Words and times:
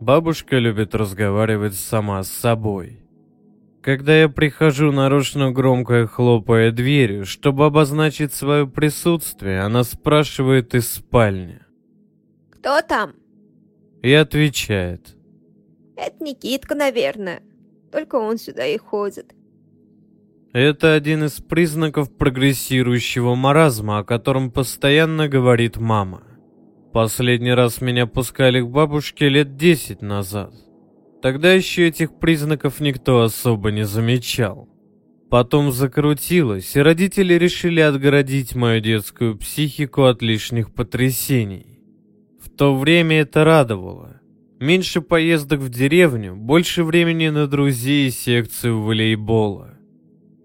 Бабушка 0.00 0.58
любит 0.58 0.94
разговаривать 0.94 1.74
сама 1.74 2.22
с 2.22 2.30
собой. 2.30 3.00
Когда 3.82 4.14
я 4.20 4.28
прихожу 4.28 4.92
нарочно 4.92 5.52
громко 5.52 6.06
хлопая 6.06 6.70
дверью, 6.70 7.24
чтобы 7.24 7.64
обозначить 7.64 8.34
свое 8.34 8.66
присутствие, 8.66 9.60
она 9.60 9.84
спрашивает 9.84 10.74
из 10.74 10.90
спальни. 10.92 11.60
«Кто 12.50 12.82
там?» 12.82 13.14
И 14.02 14.12
отвечает. 14.12 15.16
«Это 15.96 16.22
Никитка, 16.22 16.74
наверное. 16.74 17.42
Только 17.90 18.16
он 18.16 18.36
сюда 18.38 18.66
и 18.66 18.76
ходит». 18.76 19.34
Это 20.52 20.94
один 20.94 21.24
из 21.24 21.40
признаков 21.40 22.14
прогрессирующего 22.16 23.34
маразма, 23.34 23.98
о 23.98 24.04
котором 24.04 24.50
постоянно 24.50 25.28
говорит 25.28 25.76
мама. 25.76 26.22
Последний 26.96 27.52
раз 27.52 27.82
меня 27.82 28.06
пускали 28.06 28.62
к 28.62 28.68
бабушке 28.68 29.28
лет 29.28 29.58
десять 29.58 30.00
назад. 30.00 30.54
Тогда 31.20 31.52
еще 31.52 31.86
этих 31.88 32.18
признаков 32.18 32.80
никто 32.80 33.20
особо 33.20 33.70
не 33.70 33.84
замечал. 33.84 34.66
Потом 35.28 35.72
закрутилось, 35.72 36.74
и 36.74 36.80
родители 36.80 37.34
решили 37.34 37.80
отгородить 37.80 38.54
мою 38.54 38.80
детскую 38.80 39.36
психику 39.36 40.04
от 40.04 40.22
лишних 40.22 40.72
потрясений. 40.72 41.80
В 42.42 42.48
то 42.48 42.74
время 42.74 43.20
это 43.20 43.44
радовало. 43.44 44.22
Меньше 44.58 45.02
поездок 45.02 45.60
в 45.60 45.68
деревню, 45.68 46.34
больше 46.34 46.82
времени 46.82 47.28
на 47.28 47.46
друзей 47.46 48.08
и 48.08 48.10
секцию 48.10 48.80
волейбола. 48.80 49.75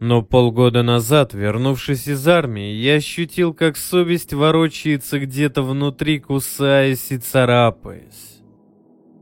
Но 0.02 0.24
полгода 0.24 0.82
назад, 0.82 1.36
вернувшись 1.36 2.08
из 2.08 2.28
армии, 2.28 2.74
я 2.74 2.96
ощутил, 2.96 3.54
как 3.54 3.78
совесть 3.78 4.34
ворочается 4.34 5.20
где-то 5.20 5.62
внутри, 5.62 6.18
кусаясь 6.18 7.12
и 7.12 7.20
царапаясь. 7.20 8.42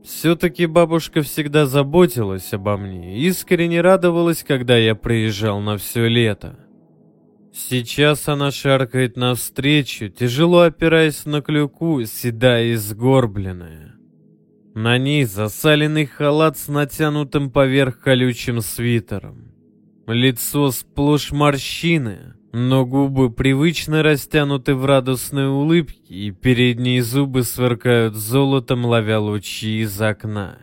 Все-таки 0.02 0.64
бабушка 0.64 1.20
всегда 1.20 1.66
заботилась 1.66 2.54
обо 2.54 2.78
мне, 2.78 3.18
искренне 3.18 3.82
радовалась, 3.82 4.42
когда 4.42 4.78
я 4.78 4.94
приезжал 4.94 5.60
на 5.60 5.76
все 5.76 6.08
лето. 6.08 6.58
Сейчас 7.52 8.26
она 8.26 8.50
шаркает 8.50 9.18
навстречу, 9.18 10.08
тяжело 10.08 10.60
опираясь 10.60 11.26
на 11.26 11.42
клюку, 11.42 12.02
седая 12.04 12.68
и 12.68 12.76
сгорбленная. 12.76 13.96
На 14.74 14.96
ней 14.96 15.24
засаленный 15.24 16.06
халат 16.06 16.56
с 16.56 16.68
натянутым 16.68 17.50
поверх 17.50 18.00
колючим 18.00 18.62
свитером. 18.62 19.49
Лицо 20.12 20.72
сплошь 20.72 21.30
морщины, 21.30 22.34
но 22.52 22.84
губы 22.84 23.30
привычно 23.30 24.02
растянуты 24.02 24.74
в 24.74 24.84
радостной 24.84 25.46
улыбке, 25.46 26.00
и 26.08 26.32
передние 26.32 27.00
зубы 27.04 27.44
сверкают 27.44 28.16
золотом, 28.16 28.84
ловя 28.84 29.20
лучи 29.20 29.82
из 29.82 30.00
окна. 30.02 30.58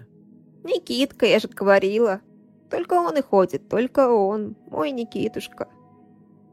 «Никитка, 0.65 1.25
я 1.25 1.39
же 1.39 1.47
говорила. 1.47 2.19
Только 2.69 2.95
он 2.95 3.15
и 3.17 3.21
ходит, 3.21 3.69
только 3.69 4.09
он, 4.09 4.57
мой 4.69 4.91
Никитушка». 4.91 5.69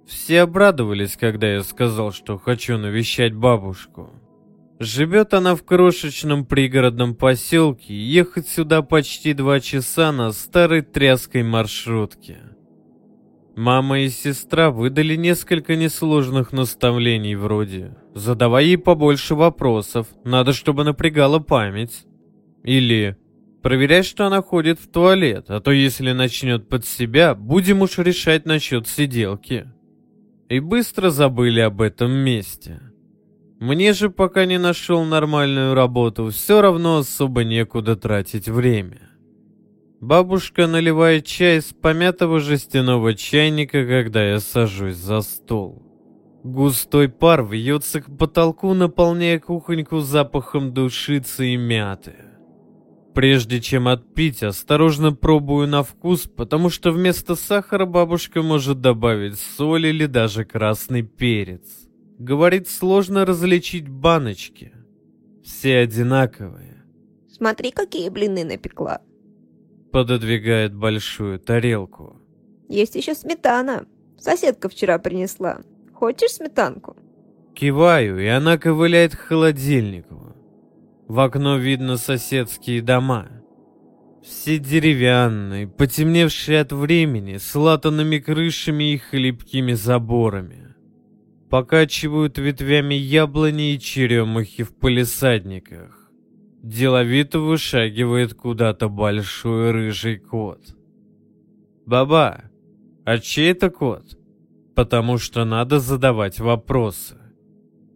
Все 0.07 0.43
обрадовались, 0.43 1.17
когда 1.17 1.53
я 1.53 1.65
сказал, 1.65 2.13
что 2.13 2.39
хочу 2.39 2.79
навещать 2.79 3.35
бабушку. 3.35 4.11
Живет 4.79 5.35
она 5.35 5.57
в 5.57 5.65
крошечном 5.65 6.47
пригородном 6.47 7.17
поселке, 7.17 7.93
ехать 7.93 8.47
сюда 8.47 8.83
почти 8.83 9.33
два 9.33 9.59
часа 9.59 10.13
на 10.13 10.31
старой 10.31 10.83
тряской 10.83 11.43
маршрутке. 11.43 12.54
Мама 13.57 14.01
и 14.01 14.09
сестра 14.09 14.71
выдали 14.71 15.15
несколько 15.15 15.77
несложных 15.77 16.53
наставлений 16.53 17.37
вроде 17.37 17.97
«Задавай 18.13 18.67
ей 18.67 18.79
побольше 18.79 19.37
вопросов, 19.37 20.09
надо, 20.25 20.53
чтобы 20.53 20.83
напрягала 20.83 21.39
память». 21.39 22.05
Или 22.65 23.17
«Проверяй, 23.63 24.03
что 24.03 24.27
она 24.27 24.43
ходит 24.43 24.81
в 24.81 24.91
туалет, 24.91 25.47
а 25.49 25.61
то 25.61 25.71
если 25.71 26.11
начнет 26.11 26.69
под 26.69 26.85
себя, 26.85 27.37
будем 27.37 27.83
уж 27.83 27.99
решать 27.99 28.45
насчет 28.45 28.89
сиделки». 28.89 29.71
И 30.49 30.59
быстро 30.59 31.11
забыли 31.11 31.61
об 31.61 31.81
этом 31.81 32.11
месте. 32.11 32.81
Мне 33.61 33.93
же 33.93 34.11
пока 34.11 34.47
не 34.47 34.59
нашел 34.59 35.05
нормальную 35.05 35.75
работу, 35.75 36.29
все 36.31 36.61
равно 36.61 36.99
особо 36.99 37.45
некуда 37.45 37.95
тратить 37.95 38.49
время. 38.49 39.14
Бабушка 40.05 40.67
наливает 40.67 41.25
чай 41.25 41.61
из 41.61 41.73
помятого 41.73 42.39
жестяного 42.39 43.15
чайника, 43.15 43.87
когда 43.87 44.23
я 44.23 44.39
сажусь 44.39 44.97
за 44.97 45.23
стол. 45.23 45.83
Густой 46.43 47.09
пар 47.09 47.43
вьется 47.43 48.03
к 48.03 48.15
потолку, 48.15 48.75
наполняя 48.75 49.39
кухоньку 49.39 50.01
запахом 50.01 50.75
душицы 50.75 51.55
и 51.55 51.57
мяты. 51.57 52.17
Прежде 53.15 53.63
чем 53.63 53.89
отпить, 53.89 54.43
осторожно 54.43 55.15
пробую 55.15 55.69
на 55.69 55.83
вкус, 55.83 56.29
потому 56.37 56.69
что 56.69 56.93
вместо 56.93 57.35
сахара 57.35 57.87
бабушка 57.87 58.43
может 58.43 58.83
добавить 58.83 59.39
соль 59.39 59.87
или 59.87 60.05
даже 60.05 60.45
красный 60.45 61.01
перец. 61.01 61.89
Говорит, 62.19 62.69
сложно 62.69 63.25
различить 63.25 63.89
баночки. 63.89 64.75
Все 65.43 65.79
одинаковые. 65.79 66.85
Смотри, 67.33 67.71
какие 67.71 68.11
блины 68.11 68.45
напекла 68.45 69.01
пододвигает 69.95 70.75
большую 70.75 71.39
тарелку. 71.39 72.21
Есть 72.69 72.97
еще 72.97 73.15
сметана. 73.15 73.87
Соседка 74.19 74.69
вчера 74.69 74.99
принесла. 74.99 75.61
Хочешь 75.93 76.33
сметанку? 76.33 76.97
Киваю, 77.55 78.19
и 78.19 78.27
она 78.27 78.59
ковыляет 78.59 79.15
к 79.15 79.21
холодильнику. 79.21 80.35
В 81.07 81.21
окно 81.21 81.59
видно 81.59 81.97
соседские 81.97 82.83
дома. 82.83 83.29
Все 84.21 84.59
деревянные, 84.59 85.69
потемневшие 85.69 86.63
от 86.63 86.73
времени, 86.73 87.37
с 87.37 87.55
латанными 87.55 88.19
крышами 88.19 88.95
и 88.95 88.99
хлипкими 88.99 89.75
заборами. 89.75 90.75
Покачивают 91.51 92.37
ветвями 92.39 92.95
яблони 92.97 93.75
и 93.75 93.79
черемухи 93.79 94.65
в 94.65 94.75
полисадниках. 94.75 96.04
Деловито 96.65 97.41
вышагивает 97.41 98.33
куда-то 98.33 98.89
большой 98.89 99.71
рыжий 99.71 100.17
кот. 100.17 100.61
«Баба, 101.85 102.45
а 103.05 103.19
чей 103.19 103.51
это 103.53 103.69
кот?» 103.69 104.17
«Потому 104.75 105.19
что 105.19 105.45
надо 105.45 105.79
задавать 105.79 106.41
вопросы». 106.41 107.19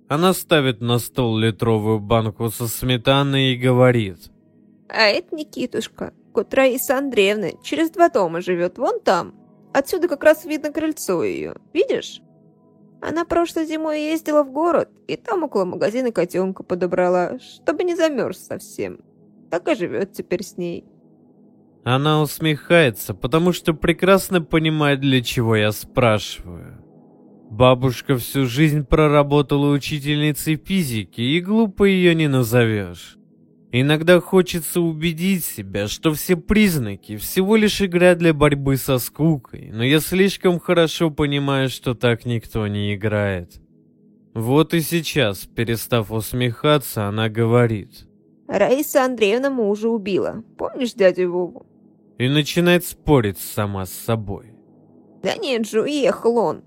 Она 0.07 0.35
ставит 0.35 0.83
на 0.83 0.99
стол 0.99 1.39
литровую 1.39 1.99
банку 1.99 2.51
со 2.51 2.69
сметаной 2.69 3.55
и 3.55 3.57
говорит. 3.57 4.31
«А 4.91 5.07
это 5.07 5.35
Никитушка, 5.35 6.13
кот 6.35 6.53
Раисы 6.53 6.91
Андреевны, 6.91 7.55
через 7.63 7.91
два 7.91 8.11
дома 8.11 8.43
живет, 8.43 8.77
вон 8.77 9.01
там. 9.01 9.35
Отсюда 9.73 10.09
как 10.09 10.23
раз 10.23 10.45
видно 10.45 10.71
крыльцо 10.71 11.25
ее, 11.25 11.57
видишь?» 11.73 12.21
Она 13.01 13.25
прошлой 13.25 13.67
зимой 13.67 14.03
ездила 14.03 14.43
в 14.43 14.51
город, 14.51 14.91
и 15.07 15.17
там 15.17 15.45
около 15.45 15.65
магазина 15.65 16.11
котенка 16.11 16.63
подобрала, 16.63 17.39
чтобы 17.39 17.85
не 17.85 17.95
замерз 17.95 18.39
совсем. 18.39 19.01
Так 19.51 19.69
и 19.69 19.75
живет 19.75 20.13
теперь 20.13 20.43
с 20.43 20.57
ней. 20.57 20.85
Она 21.85 22.21
усмехается, 22.21 23.15
потому 23.15 23.53
что 23.53 23.73
прекрасно 23.73 24.43
понимает, 24.43 25.01
для 25.01 25.23
чего 25.23 25.57
я 25.57 25.73
спрашиваю. 25.73 26.85
Бабушка 27.51 28.17
всю 28.19 28.47
жизнь 28.47 28.85
проработала 28.85 29.73
учительницей 29.73 30.57
физики, 30.57 31.21
и 31.21 31.41
глупо 31.41 31.85
ее 31.85 32.15
не 32.15 32.29
назовешь. 32.29 33.18
Иногда 33.71 34.19
хочется 34.21 34.81
убедить 34.81 35.45
себя, 35.45 35.89
что 35.89 36.15
все 36.15 36.37
признаки 36.37 37.19
всего 37.19 37.55
лишь 37.57 37.83
игра 37.83 38.15
для 38.15 38.33
борьбы 38.33 38.79
со 38.79 38.99
скукой, 38.99 39.71
но 39.73 39.85
я 39.85 40.01
слишком 40.01 40.59
хорошо 40.59 41.11
понимаю, 41.11 41.69
что 41.69 41.95
так 41.95 42.25
никто 42.25 42.67
не 42.67 42.95
играет. 42.95 43.61
Вот 44.33 44.73
и 44.73 44.81
сейчас, 44.81 45.41
перестав 45.45 46.11
усмехаться, 46.11 47.07
она 47.09 47.29
говорит. 47.29 48.09
Раиса 48.47 49.05
Андреевна 49.05 49.51
мужа 49.51 49.91
убила. 49.91 50.43
Помнишь 50.57 50.95
дядю 50.95 51.31
Вову? 51.31 51.67
И 52.17 52.29
начинает 52.29 52.87
спорить 52.87 53.39
сама 53.39 53.85
с 53.85 53.93
собой. 53.93 54.55
Да 55.23 55.35
нет 55.37 55.69
же, 55.69 55.83
уехал 55.83 56.39
он. 56.39 56.63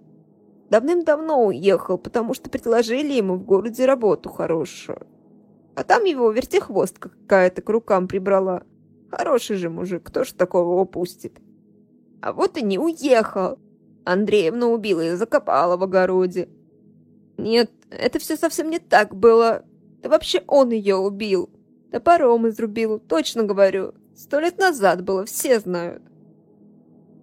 Давным-давно 0.69 1.45
уехал, 1.45 1.97
потому 1.97 2.35
что 2.35 2.49
предложили 2.49 3.13
ему 3.13 3.35
в 3.35 3.43
городе 3.43 3.85
работу 3.85 4.29
хорошую. 4.29 5.07
А 5.75 5.83
там 5.83 6.03
его 6.03 6.31
вертихвостка 6.31 7.09
какая-то 7.09 7.61
к 7.61 7.69
рукам 7.69 8.07
прибрала. 8.07 8.63
Хороший 9.09 9.57
же 9.57 9.69
мужик, 9.69 10.03
кто 10.03 10.23
ж 10.23 10.31
такого 10.31 10.79
упустит? 10.81 11.39
А 12.21 12.33
вот 12.33 12.57
и 12.57 12.61
не 12.61 12.77
уехал. 12.77 13.57
Андреевна 14.05 14.67
убила 14.67 15.01
и 15.01 15.15
закопала 15.15 15.77
в 15.77 15.83
огороде. 15.83 16.49
Нет, 17.37 17.71
это 17.89 18.19
все 18.19 18.35
совсем 18.35 18.69
не 18.69 18.79
так 18.79 19.15
было. 19.15 19.63
Да 20.01 20.09
вообще 20.09 20.43
он 20.47 20.71
ее 20.71 20.95
убил. 20.95 21.49
Топором 21.91 22.47
изрубил, 22.47 22.99
точно 22.99 23.43
говорю. 23.43 23.93
Сто 24.15 24.39
лет 24.39 24.57
назад 24.57 25.03
было, 25.03 25.25
все 25.25 25.59
знают. 25.59 26.03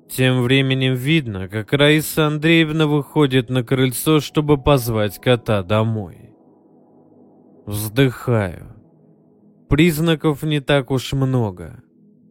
Тем 0.08 0.42
временем 0.42 0.94
видно, 0.94 1.48
как 1.48 1.72
Раиса 1.72 2.26
Андреевна 2.26 2.86
выходит 2.86 3.50
на 3.50 3.62
крыльцо, 3.62 4.20
чтобы 4.20 4.56
позвать 4.56 5.18
кота 5.18 5.62
домой. 5.62 6.27
Вздыхаю. 7.68 8.74
признаков 9.68 10.42
не 10.42 10.60
так 10.60 10.90
уж 10.90 11.12
много. 11.12 11.82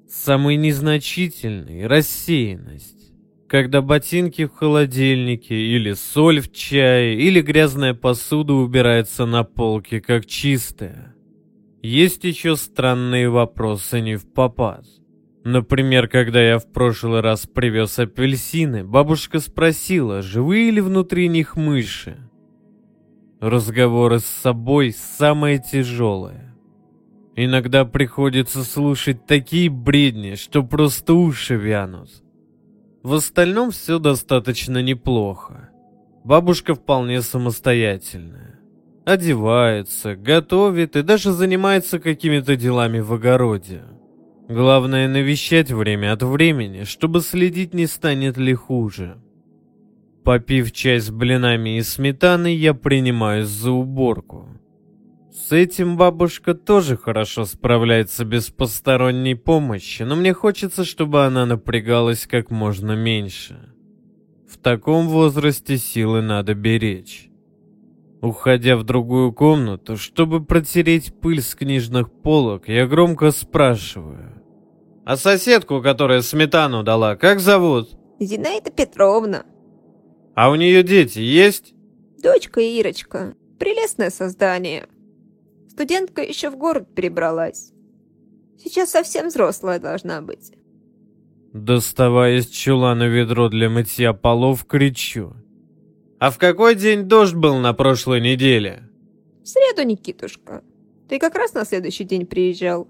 Самый 0.10 0.56
незначительный— 0.56 1.86
рассеянность. 1.88 3.14
Когда 3.48 3.84
ботинки 3.84 4.46
в 4.46 4.54
холодильнике, 4.56 5.54
или 5.54 5.94
соль 5.94 6.40
в 6.40 6.52
чае, 6.52 7.22
или 7.22 7.42
грязная 7.42 7.94
посуда 7.94 8.54
убирается 8.54 9.28
на 9.28 9.44
полке 9.44 10.02
как 10.02 10.26
чистая. 10.26 11.14
Есть 11.84 12.24
еще 12.24 12.56
странные 12.56 13.30
вопросы 13.30 14.02
не 14.02 14.16
в 14.16 14.26
попад. 14.34 14.88
Например, 15.44 16.08
когда 16.08 16.42
я 16.42 16.58
в 16.58 16.72
прошлый 16.72 17.22
раз 17.22 17.46
привез 17.46 18.00
апельсины, 18.00 18.84
бабушка 18.84 19.40
спросила, 19.40 20.24
живые 20.24 20.72
ли 20.72 20.82
внутри 20.82 21.28
них 21.28 21.56
мыши. 21.56 22.27
Разговоры 23.40 24.20
с 24.20 24.26
собой 24.26 24.92
самое 24.92 25.60
тяжелое. 25.60 26.56
Иногда 27.36 27.86
приходится 27.86 28.64
слушать 28.64 29.28
такие 29.28 29.70
бредни, 29.70 30.34
что 30.34 30.64
просто 30.64 31.14
уши 31.14 31.56
вянут. 31.56 32.10
В 33.04 33.14
остальном 33.14 33.70
все 33.70 34.00
достаточно 34.00 34.82
неплохо. 34.82 35.70
Бабушка 36.24 36.74
вполне 36.74 37.22
самостоятельная. 37.22 38.60
Одевается, 39.06 40.16
готовит 40.16 40.96
и 40.96 41.04
даже 41.04 41.32
занимается 41.32 42.00
какими-то 42.00 42.56
делами 42.56 43.00
в 43.00 43.14
огороде. 43.14 43.84
Главное 44.50 45.08
навещать 45.08 45.72
время 45.72 46.14
от 46.14 46.24
времени, 46.24 46.86
чтобы 46.86 47.22
следить, 47.22 47.76
не 47.76 47.86
станет 47.86 48.38
ли 48.38 48.56
хуже. 48.56 49.22
Попив 50.28 50.74
чай 50.74 51.00
с 51.00 51.10
блинами 51.10 51.78
и 51.78 51.82
сметаной, 51.82 52.54
я 52.54 52.74
принимаюсь 52.74 53.48
за 53.48 53.72
уборку. 53.72 54.46
С 55.32 55.54
этим 55.54 55.96
бабушка 55.96 56.54
тоже 56.54 56.98
хорошо 56.98 57.46
справляется 57.46 58.26
без 58.26 58.50
посторонней 58.50 59.36
помощи, 59.36 60.04
но 60.04 60.18
мне 60.18 60.34
хочется, 60.34 60.84
чтобы 60.84 61.26
она 61.26 61.46
напрягалась 61.46 62.28
как 62.28 62.52
можно 62.52 62.92
меньше. 62.92 63.74
В 64.50 64.58
таком 64.58 65.08
возрасте 65.08 65.78
силы 65.78 66.22
надо 66.22 66.56
беречь. 66.56 67.30
Уходя 68.22 68.76
в 68.76 68.84
другую 68.84 69.32
комнату, 69.32 69.96
чтобы 69.96 70.44
протереть 70.44 71.18
пыль 71.22 71.42
с 71.42 71.56
книжных 71.56 72.12
полок, 72.12 72.68
я 72.68 72.86
громко 72.86 73.32
спрашиваю. 73.32 74.44
«А 75.06 75.16
соседку, 75.16 75.82
которая 75.82 76.22
сметану 76.22 76.84
дала, 76.84 77.16
как 77.16 77.40
зовут?» 77.40 77.98
Зинаида 78.20 78.72
Петровна. 78.72 79.46
«А 80.38 80.52
у 80.52 80.56
нее 80.56 80.84
дети 80.84 81.18
есть?» 81.18 81.74
Дочка 82.22 82.62
Ирочка. 82.62 83.34
Прелестное 83.58 84.12
создание. 84.12 84.88
Студентка 85.68 86.22
еще 86.22 86.52
в 86.52 86.58
город 86.58 86.94
перебралась. 86.94 87.74
Сейчас 88.64 88.92
совсем 88.92 89.30
взрослая 89.30 89.80
должна 89.80 90.22
быть. 90.22 90.54
Доставая 91.54 92.38
из 92.38 92.46
чулана 92.50 93.08
ведро 93.08 93.50
для 93.50 93.68
мытья 93.68 94.14
полов, 94.14 94.66
кричу. 94.66 95.34
«А 96.20 96.30
в 96.30 96.38
какой 96.38 96.76
день 96.76 97.06
дождь 97.06 97.34
был 97.34 97.56
на 97.58 97.74
прошлой 97.74 98.22
неделе?» 98.22 98.88
В 99.44 99.48
среду, 99.48 99.88
Никитушка. 99.88 100.64
Ты 101.10 101.18
как 101.18 101.34
раз 101.34 101.56
на 101.56 101.66
следующий 101.66 102.04
день 102.04 102.28
приезжал. 102.28 102.88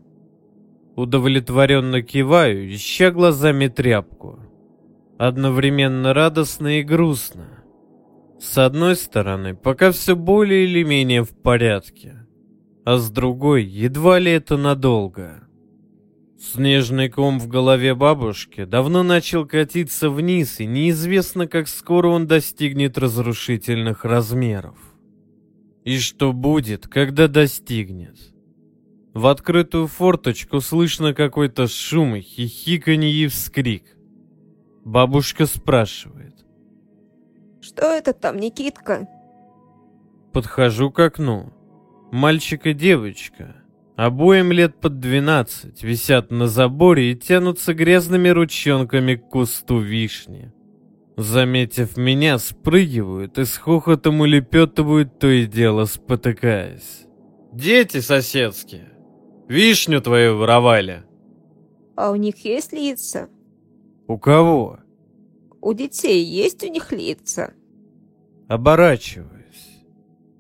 Удовлетворенно 0.98 2.02
киваю, 2.02 2.76
ища 2.76 3.10
глазами 3.10 3.70
тряпку. 3.70 4.42
Одновременно 5.18 6.14
радостно 6.14 6.80
и 6.80 6.84
грустно. 6.84 7.64
С 8.40 8.58
одной 8.58 8.96
стороны, 8.96 9.56
пока 9.56 9.92
все 9.92 10.16
более 10.16 10.66
или 10.66 10.84
менее 10.84 11.24
в 11.24 11.36
порядке 11.36 12.28
а 12.88 13.00
с 13.00 13.10
другой 13.10 13.66
едва 13.66 14.18
ли 14.18 14.32
это 14.32 14.56
надолго. 14.56 15.44
Снежный 16.40 17.10
ком 17.10 17.38
в 17.38 17.50
голове 17.50 17.94
бабушки 17.94 18.64
давно 18.64 19.04
начал 19.04 19.46
катиться 19.46 20.10
вниз, 20.10 20.62
и 20.62 20.66
неизвестно, 20.66 21.48
как 21.48 21.68
скоро 21.68 22.08
он 22.08 22.28
достигнет 22.28 22.98
разрушительных 22.98 24.06
размеров. 24.06 24.78
И 25.84 25.98
что 25.98 26.32
будет, 26.32 26.88
когда 26.88 27.28
достигнет? 27.28 28.16
В 29.14 29.28
открытую 29.28 29.88
форточку 29.88 30.62
слышно 30.62 31.14
какой-то 31.14 31.68
шум, 31.68 32.16
хихиканье 32.22 33.12
и 33.12 33.28
вскрик. 33.28 33.97
Бабушка 34.88 35.48
спрашивает. 35.48 36.46
Что 37.60 37.88
это 37.88 38.14
там, 38.14 38.38
Никитка? 38.38 39.06
Подхожу 40.32 40.92
к 40.92 41.00
окну. 41.02 41.52
Мальчик 42.14 42.66
и 42.68 42.74
девочка, 42.74 43.58
обоим 43.98 44.54
лет 44.54 44.80
под 44.80 45.02
двенадцать, 45.02 45.84
висят 45.84 46.32
на 46.32 46.48
заборе 46.48 47.12
и 47.12 47.16
тянутся 47.18 47.74
грязными 47.74 48.30
ручонками 48.30 49.16
к 49.16 49.28
кусту 49.28 49.80
вишни. 49.80 50.54
Заметив 51.18 51.98
меня, 51.98 52.38
спрыгивают 52.38 53.38
и 53.40 53.44
с 53.44 53.58
хохотом 53.58 54.22
улепетывают, 54.22 55.20
то 55.20 55.28
и 55.28 55.48
дело 55.48 55.84
спотыкаясь. 55.84 57.06
«Дети 57.52 58.00
соседские! 58.00 58.94
Вишню 59.50 60.00
твою 60.00 60.38
воровали!» 60.38 61.04
А 61.98 62.12
у 62.12 62.16
них 62.16 62.46
есть 62.46 62.72
лица? 62.72 63.28
«У 64.08 64.18
кого?» 64.18 64.80
У 65.62 65.74
детей 65.74 66.24
есть 66.24 66.64
у 66.64 66.68
них 66.68 66.92
лица? 66.92 67.54
Оборачиваюсь. 68.48 69.84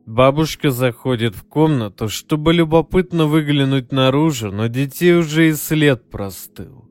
Бабушка 0.05 0.71
заходит 0.71 1.35
в 1.35 1.43
комнату, 1.43 2.07
чтобы 2.07 2.53
любопытно 2.53 3.25
выглянуть 3.25 3.91
наружу, 3.91 4.51
но 4.51 4.67
детей 4.67 5.15
уже 5.15 5.49
и 5.49 5.53
след 5.53 6.09
простыл. 6.09 6.85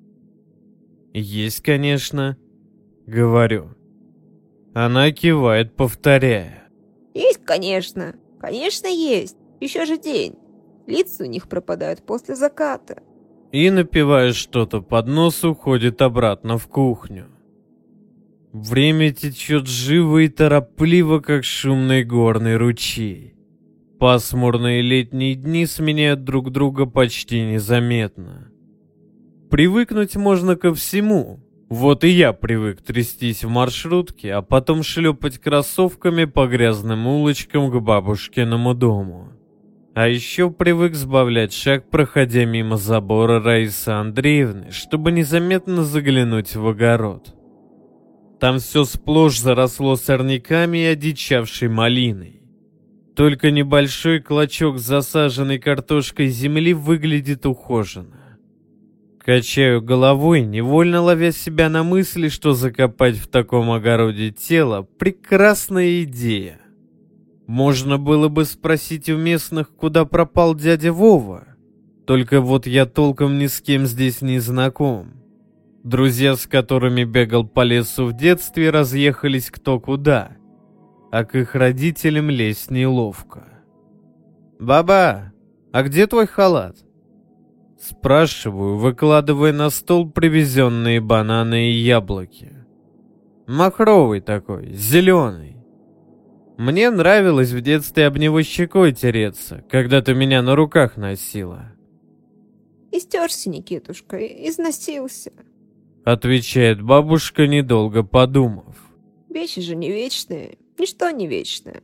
Есть, 1.15 1.63
конечно, 1.63 2.37
говорю. 3.07 3.71
Она 4.75 5.11
кивает, 5.13 5.75
повторяя. 5.77 6.69
Есть, 7.15 7.43
конечно. 7.45 8.17
Конечно, 8.39 8.87
есть. 8.87 9.39
Еще 9.61 9.87
же 9.87 9.97
день. 9.97 10.35
Лица 10.87 11.25
у 11.25 11.27
них 11.27 11.49
пропадают 11.49 12.05
после 12.05 12.35
заката. 12.35 13.03
И, 13.57 13.71
напивая 13.71 14.35
что-то 14.35 14.83
под 14.83 15.09
нос, 15.09 15.43
уходит 15.43 16.03
обратно 16.03 16.59
в 16.59 16.67
кухню. 16.67 17.29
Время 18.53 19.13
течет 19.13 19.67
живо 19.67 20.19
и 20.19 20.29
торопливо, 20.29 21.21
как 21.21 21.43
шумный 21.43 22.05
горный 22.05 22.59
ручей. 22.59 23.33
Пасмурные 23.99 24.83
летние 24.83 25.37
дни 25.37 25.65
сменяют 25.65 26.23
друг 26.23 26.53
друга 26.53 26.85
почти 26.85 27.41
незаметно. 27.41 28.51
Привыкнуть 29.51 30.17
можно 30.17 30.57
ко 30.57 30.75
всему. 30.75 31.41
Вот 31.71 32.05
и 32.05 32.09
я 32.09 32.35
привык 32.35 32.83
трястись 32.83 33.43
в 33.43 33.49
маршрутке, 33.49 34.35
а 34.35 34.43
потом 34.43 34.83
шлепать 34.83 35.39
кроссовками 35.39 36.27
по 36.27 36.47
грязным 36.47 37.07
улочкам 37.07 37.71
к 37.71 37.81
бабушкиному 37.81 38.75
дому. 38.75 39.36
А 39.97 40.09
еще 40.09 40.51
привык 40.51 40.95
сбавлять 40.95 41.55
шаг, 41.55 41.89
проходя 41.89 42.45
мимо 42.45 42.77
забора 42.77 43.43
Раисы 43.43 43.89
Андреевны, 43.89 44.71
чтобы 44.71 45.11
незаметно 45.11 45.85
заглянуть 45.85 46.55
в 46.55 46.69
огород. 46.69 47.35
Там 48.39 48.59
все 48.59 48.85
сплошь 48.85 49.39
заросло 49.39 49.97
сорняками 49.97 50.77
и 50.77 50.85
одичавшей 50.85 51.69
малиной. 51.69 52.43
Только 53.17 53.51
небольшой 53.51 54.21
клочок 54.21 54.77
засаженной 54.77 55.59
картошкой 55.59 56.27
земли 56.27 56.75
выглядит 56.75 57.47
ухоженно. 57.47 58.37
Качаю 59.19 59.81
головой, 59.81 60.43
невольно 60.43 61.01
ловя 61.01 61.33
себя 61.33 61.71
на 61.71 61.85
мысли, 61.85 62.29
что 62.29 62.53
закопать 62.53 63.17
в 63.17 63.29
таком 63.29 63.71
огороде 63.71 64.31
тело— 64.31 64.83
прекрасная 64.99 66.03
идея. 66.03 66.61
Можно 67.47 67.99
было 67.99 68.29
бы 68.29 68.45
спросить 68.45 69.09
у 69.09 69.17
местных, 69.17 69.75
куда 69.75 70.05
пропал 70.05 70.55
дядя 70.55 70.93
Вова. 70.93 71.47
Только 72.07 72.41
вот 72.41 72.67
я 72.67 72.87
толком 72.87 73.39
ни 73.39 73.47
с 73.47 73.61
кем 73.61 73.87
здесь 73.87 74.21
не 74.21 74.39
знаком. 74.39 75.13
Друзья, 75.85 76.35
с 76.35 76.47
которыми 76.47 77.05
бегал 77.05 77.47
по 77.47 77.63
лесу 77.63 78.07
в 78.07 78.17
детстве, 78.17 78.71
разъехались 78.71 79.51
кто 79.51 79.79
куда, 79.79 80.33
а 81.13 81.25
к 81.25 81.37
их 81.37 81.55
родителям 81.55 82.29
лезть 82.29 82.71
неловко. 82.71 83.45
«Баба, 84.59 85.33
а 85.73 85.83
где 85.83 86.07
твой 86.07 86.27
халат?» 86.27 86.77
Спрашиваю, 87.79 88.79
выкладывая 88.79 89.53
на 89.53 89.71
стол 89.71 90.11
привезенные 90.11 91.01
бананы 91.01 91.71
и 91.71 91.75
яблоки. 91.75 92.53
Махровый 93.47 94.21
такой, 94.21 94.73
зеленый. 94.73 95.56
Мне 96.57 96.91
нравилось 96.91 97.51
в 97.51 97.61
детстве 97.61 98.07
об 98.07 98.17
него 98.17 98.43
щекой 98.43 98.93
тереться, 98.93 99.65
когда 99.71 100.01
ты 100.01 100.15
меня 100.15 100.41
на 100.43 100.57
руках 100.57 100.97
носила. 100.97 101.73
Истерся, 102.91 103.51
Никитушка, 103.51 104.17
износился. 104.17 105.33
Отвечает 106.05 106.81
бабушка, 106.81 107.47
недолго 107.47 108.03
подумав. 108.03 108.77
Вещи 109.29 109.61
же 109.61 109.77
не 109.77 109.91
вечные, 109.91 110.57
ничто 110.79 111.11
не 111.11 111.27
вечное. 111.27 111.83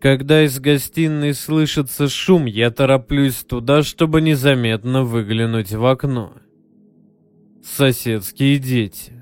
Когда 0.00 0.44
из 0.44 0.58
гостиной 0.58 1.32
слышится 1.32 2.08
шум, 2.08 2.46
я 2.46 2.70
тороплюсь 2.70 3.44
туда, 3.44 3.82
чтобы 3.82 4.20
незаметно 4.20 5.04
выглянуть 5.04 5.72
в 5.72 5.86
окно. 5.86 6.34
Соседские 7.64 8.58
дети. 8.58 9.21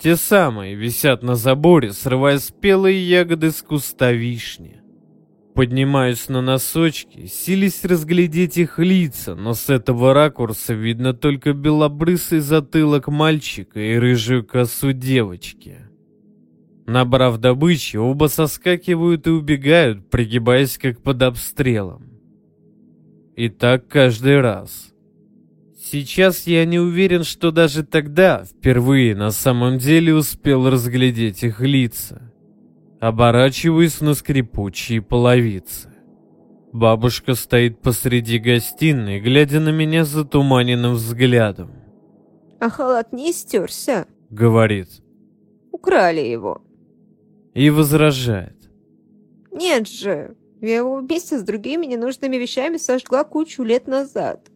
Те 0.00 0.16
самые 0.16 0.74
висят 0.76 1.22
на 1.22 1.34
заборе, 1.34 1.92
срывая 1.92 2.38
спелые 2.38 3.06
ягоды 3.06 3.50
с 3.50 3.60
куста 3.60 4.12
вишни. 4.12 4.80
Поднимаюсь 5.54 6.30
на 6.30 6.40
носочки, 6.40 7.26
сились 7.26 7.84
разглядеть 7.84 8.56
их 8.56 8.78
лица, 8.78 9.34
но 9.34 9.52
с 9.52 9.68
этого 9.68 10.14
ракурса 10.14 10.72
видно 10.72 11.12
только 11.12 11.52
белобрысый 11.52 12.38
затылок 12.40 13.08
мальчика 13.08 13.78
и 13.78 13.96
рыжую 13.96 14.46
косу 14.46 14.92
девочки. 14.92 15.76
Набрав 16.86 17.36
добычи, 17.36 17.98
оба 17.98 18.28
соскакивают 18.28 19.26
и 19.26 19.30
убегают, 19.30 20.08
пригибаясь 20.08 20.78
как 20.78 21.02
под 21.02 21.22
обстрелом. 21.22 22.10
И 23.36 23.50
так 23.50 23.86
каждый 23.86 24.40
раз. 24.40 24.89
Сейчас 25.90 26.46
я 26.46 26.64
не 26.66 26.78
уверен, 26.78 27.24
что 27.24 27.50
даже 27.50 27.82
тогда 27.82 28.44
впервые 28.44 29.16
на 29.16 29.32
самом 29.32 29.78
деле 29.78 30.14
успел 30.14 30.70
разглядеть 30.70 31.42
их 31.42 31.60
лица. 31.60 32.32
Оборачиваюсь 33.00 34.00
на 34.00 34.14
скрипучие 34.14 35.02
половицы. 35.02 35.92
Бабушка 36.72 37.34
стоит 37.34 37.80
посреди 37.80 38.38
гостиной, 38.38 39.18
глядя 39.18 39.58
на 39.58 39.70
меня 39.70 40.04
затуманенным 40.04 40.92
взглядом. 40.94 41.72
«А 42.60 42.70
халат 42.70 43.12
не 43.12 43.32
истерся?»— 43.32 44.06
говорит. 44.30 44.90
«Украли 45.72 46.20
его». 46.20 46.62
И 47.52 47.68
возражает. 47.68 48.70
«Нет 49.50 49.88
же, 49.88 50.36
я 50.60 50.76
его 50.76 50.98
вместе 50.98 51.36
с 51.36 51.42
другими 51.42 51.86
ненужными 51.86 52.36
вещами 52.36 52.76
сожгла 52.76 53.24
кучу 53.24 53.64
лет 53.64 53.88
назад». 53.88 54.50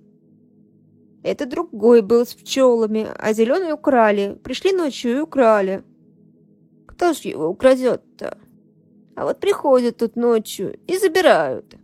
Это 1.25 1.47
другой 1.47 2.03
был 2.03 2.27
с 2.27 2.35
пчелами, 2.35 3.09
а 3.19 3.33
зеленый 3.33 3.73
украли. 3.73 4.39
Пришли 4.45 4.73
ночью 4.73 5.17
и 5.17 5.21
украли. 5.21 5.83
Кто 6.87 7.15
ж 7.15 7.21
его 7.21 7.49
украдет-то? 7.49 8.37
А 9.17 9.25
вот 9.25 9.41
приходят 9.41 9.97
тут 9.97 10.17
ночью 10.17 10.79
и 10.87 10.99
забирают. 10.99 11.77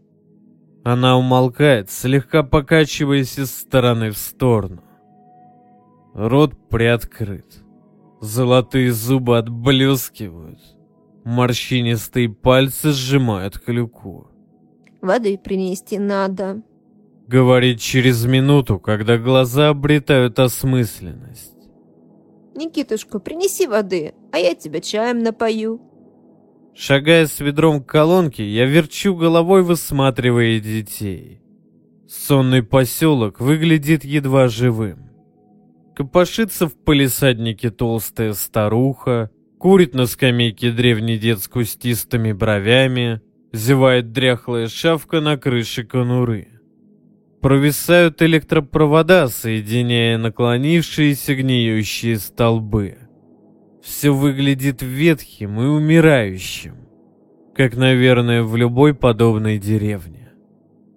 Она 0.85 1.17
умолкает, 1.17 1.91
слегка 1.91 2.43
покачиваясь 2.43 3.39
из 3.39 3.51
стороны 3.51 4.11
в 4.11 4.19
сторону. 4.19 4.83
Рот 6.13 6.53
приоткрыт. 6.69 7.65
Золотые 8.21 8.93
зубы 8.93 9.39
отблескивают. 9.39 10.61
Морщинистые 11.25 12.29
пальцы 12.29 12.91
сжимают 12.91 13.59
клюку. 13.59 14.29
Воды 15.01 15.39
принести 15.39 15.99
надо. 15.99 16.63
Говорит 17.31 17.79
через 17.79 18.27
минуту, 18.27 18.81
когда 18.81 19.17
глаза 19.17 19.69
обретают 19.69 20.41
осмысленность. 20.41 21.55
Никитушка, 22.57 23.21
принеси 23.21 23.69
воды, 23.69 24.15
а 24.33 24.39
я 24.39 24.57
тебя 24.57 24.81
чаем 24.81 25.21
напою. 25.21 25.81
Шагая 26.75 27.29
с 27.29 27.39
ведром 27.39 27.85
к 27.85 27.87
колонке, 27.87 28.45
я 28.45 28.67
верчу 28.67 29.15
головой, 29.15 29.63
высматривая 29.63 30.59
детей. 30.59 31.41
Сонный 32.09 32.65
поселок 32.65 33.39
выглядит 33.39 34.05
едва 34.05 34.49
живым. 34.49 35.09
Копошится 35.95 36.67
в 36.67 36.75
полисаднике 36.75 37.71
толстая 37.71 38.33
старуха, 38.33 39.31
курит 39.57 39.95
на 39.95 40.07
скамейке 40.07 40.73
древний 40.73 41.17
дед 41.17 41.39
с 41.39 41.47
кустистыми 41.47 42.33
бровями, 42.33 43.21
зевает 43.53 44.11
дряхлая 44.11 44.67
шавка 44.67 45.21
на 45.21 45.37
крыше 45.37 45.85
конуры. 45.85 46.60
Провисают 47.41 48.21
электропровода, 48.21 49.29
соединяя 49.29 50.19
наклонившиеся 50.19 51.35
гниющие 51.35 52.19
столбы. 52.19 52.99
Все 53.83 54.11
выглядит 54.11 54.83
ветхим 54.83 55.59
и 55.59 55.65
умирающим, 55.65 56.75
как, 57.55 57.77
наверное, 57.77 58.43
в 58.43 58.57
любой 58.57 58.95
подобной 58.95 59.59
деревне. 59.59 60.33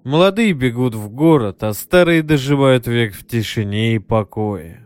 Молодые 0.03 0.51
бегут 0.51 0.95
в 0.95 1.09
город, 1.09 1.63
а 1.63 1.71
старые 1.71 2.23
доживают 2.23 2.87
век 2.87 3.13
в 3.13 3.25
тишине 3.25 3.95
и 3.95 3.99
покое. 3.99 4.85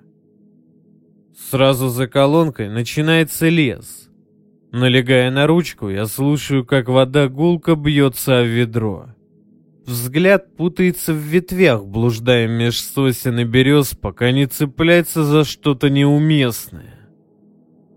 Сразу 1.50 1.90
за 1.90 2.08
колонкой 2.08 2.70
начинается 2.70 3.50
лес. 3.50 4.10
Налегая 4.72 5.32
на 5.32 5.48
ручку, 5.48 5.90
я 5.90 6.06
слушаю, 6.06 6.64
как 6.66 6.88
вода 6.88 7.30
гулко 7.30 7.76
бьется 7.76 8.40
о 8.40 8.44
ведро. 8.44 9.08
Взгляд 9.88 10.54
путается 10.58 11.14
в 11.14 11.18
ветвях, 11.18 11.86
блуждая 11.86 12.46
меж 12.50 12.78
сосен 12.82 13.40
и 13.40 13.46
берез, 13.46 13.96
пока 13.96 14.32
не 14.32 14.46
цепляется 14.46 15.24
за 15.24 15.46
что-то 15.46 15.90
неуместное. 15.90 17.10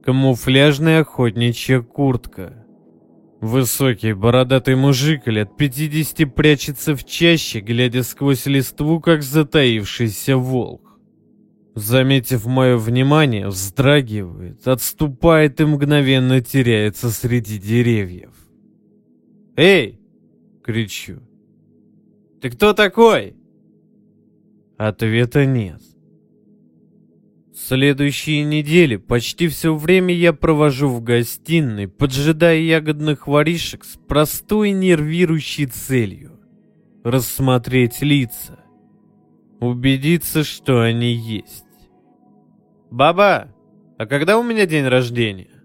Камуфляжная 0.04 1.00
охотничья 1.00 1.80
куртка. 1.80 2.64
Высокий 3.40 4.12
бородатый 4.12 4.76
мужик 4.76 5.26
лет 5.26 5.56
пятидесяти 5.56 6.26
прячется 6.26 6.94
в 6.94 7.04
чаще, 7.04 7.58
глядя 7.58 8.04
сквозь 8.04 8.46
листву, 8.46 9.00
как 9.00 9.24
затаившийся 9.24 10.36
волк. 10.36 11.00
Заметив 11.74 12.46
мое 12.46 12.76
внимание, 12.76 13.48
вздрагивает, 13.48 14.68
отступает 14.68 15.60
и 15.60 15.64
мгновенно 15.64 16.40
теряется 16.40 17.10
среди 17.10 17.58
деревьев. 17.58 18.30
«Эй!»— 19.56 19.98
кричу. 20.62 21.22
Ты 22.40 22.50
кто 22.50 22.72
такой?» 22.72 23.34
Ответа 24.78 25.44
нет. 25.44 25.80
Следующие 27.54 28.44
недели 28.44 28.96
почти 28.96 29.48
все 29.48 29.74
время 29.74 30.14
я 30.14 30.32
провожу 30.32 30.88
в 30.88 31.02
гостиной, 31.02 31.86
поджидая 31.88 32.58
ягодных 32.58 33.26
воришек 33.26 33.84
с 33.84 33.98
простой 34.08 34.70
нервирующей 34.72 35.66
целью— 35.66 36.40
рассмотреть 37.04 38.00
лица, 38.00 38.60
убедиться, 39.60 40.42
что 40.42 40.80
они 40.80 41.12
есть. 41.12 41.66
«Баба, 42.90 43.54
а 43.98 44.06
когда 44.06 44.38
у 44.38 44.42
меня 44.42 44.64
день 44.66 44.86
рождения?» 44.86 45.62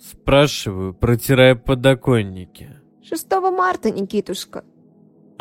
Спрашиваю, 0.00 0.94
протирая 0.94 1.54
подоконники. 1.54 2.70
6 3.04 3.30
марта, 3.52 3.90
Никитушка. 3.90 4.64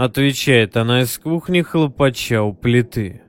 Отвечает 0.04 0.78
она 0.78 1.04
из 1.04 1.20
кухни, 1.20 1.62
хлопача 1.62 2.42
у 2.42 2.56
плиты. 2.56 3.22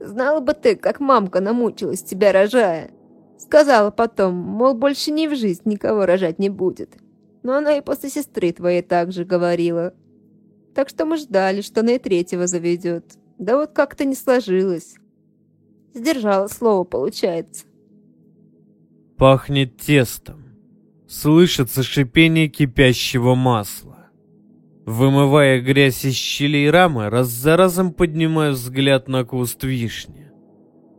Знала 0.00 0.40
бы 0.40 0.52
ты, 0.52 0.74
как 0.74 0.98
мамка 0.98 1.38
намучилась 1.38 2.02
тебя 2.02 2.32
рожая. 2.32 2.90
Сказала 3.38 3.92
потом, 3.92 4.34
мол, 4.34 4.74
больше 4.74 5.12
ни 5.12 5.28
в 5.28 5.36
жизнь 5.36 5.62
никого 5.64 6.06
рожать 6.06 6.40
не 6.40 6.48
будет. 6.48 6.96
Но 7.44 7.54
она 7.54 7.76
и 7.76 7.82
после 7.82 8.10
сестры 8.10 8.50
твоей 8.50 8.82
также 8.82 9.24
говорила. 9.24 9.94
Так 10.74 10.88
что 10.88 11.04
мы 11.04 11.18
ждали, 11.18 11.60
что 11.60 11.82
она 11.82 11.92
и 11.92 11.98
третьего 12.00 12.48
заведет. 12.48 13.04
Да 13.38 13.56
вот 13.56 13.70
как-то 13.70 14.04
не 14.04 14.16
сложилось. 14.16 14.96
Сдержала 15.94 16.48
слово, 16.48 16.82
получается. 16.82 17.64
Пахнет 19.16 19.76
тестом. 19.76 20.46
Слышится 21.06 21.84
шипение 21.84 22.48
кипящего 22.48 23.36
масла. 23.36 23.87
Вымывая 24.88 25.60
грязь 25.60 26.06
из 26.06 26.14
щелей 26.14 26.70
рамы, 26.70 27.10
раз 27.10 27.28
за 27.28 27.58
разом 27.58 27.92
поднимаю 27.92 28.54
взгляд 28.54 29.06
на 29.06 29.22
куст 29.22 29.62
вишни. 29.62 30.30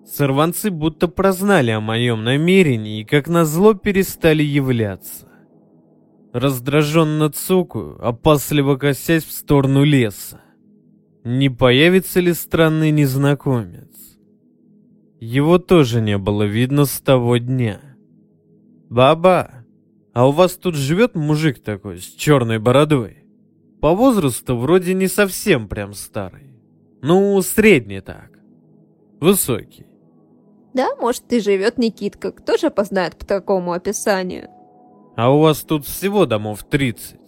Сорванцы 0.05 0.69
будто 0.69 1.08
прознали 1.08 1.72
о 1.72 1.79
моем 1.79 2.24
намерении 2.24 3.01
и, 3.01 3.03
как 3.03 3.27
назло, 3.27 3.74
перестали 3.74 4.43
являться. 4.43 5.27
Раздраженно 6.34 7.31
цокаю, 7.31 7.98
опасливо 8.08 8.75
косясь 8.75 9.24
в 9.24 9.31
сторону 9.31 9.84
леса. 9.84 10.39
Не 11.24 11.50
появится 11.50 12.19
ли 12.19 12.34
странный 12.34 12.91
незнакомец? 12.91 14.19
Его 15.19 15.58
тоже 15.58 16.00
не 16.00 16.19
было 16.19 16.43
видно 16.43 16.86
с 16.86 17.01
того 17.01 17.38
дня. 17.38 17.81
«Баба, 18.88 19.65
а 20.13 20.27
у 20.27 20.31
вас 20.31 20.58
тут 20.58 20.75
живет 20.75 21.15
мужик 21.15 21.58
такой 21.63 21.98
с 21.98 22.05
черной 22.05 22.60
бородой?» 22.60 23.19
По 23.81 23.93
возрасту 23.93 24.57
вроде 24.57 24.93
не 24.93 25.07
совсем 25.07 25.67
прям 25.67 25.93
старый. 25.93 26.53
Ну, 27.01 27.41
средний 27.41 28.01
так. 28.01 28.39
Высокий. 29.21 29.86
Да, 30.74 30.95
может, 30.98 31.31
и 31.31 31.39
живет 31.39 31.77
Никитка. 31.77 32.31
Кто 32.31 32.57
же 32.57 32.67
опознает 32.67 33.15
по 33.17 33.25
такому 33.25 33.71
описанию? 33.71 34.50
А 35.15 35.33
у 35.33 35.39
вас 35.39 35.63
тут 35.63 35.86
всего 35.86 36.25
домов 36.25 36.63
30. 36.69 37.19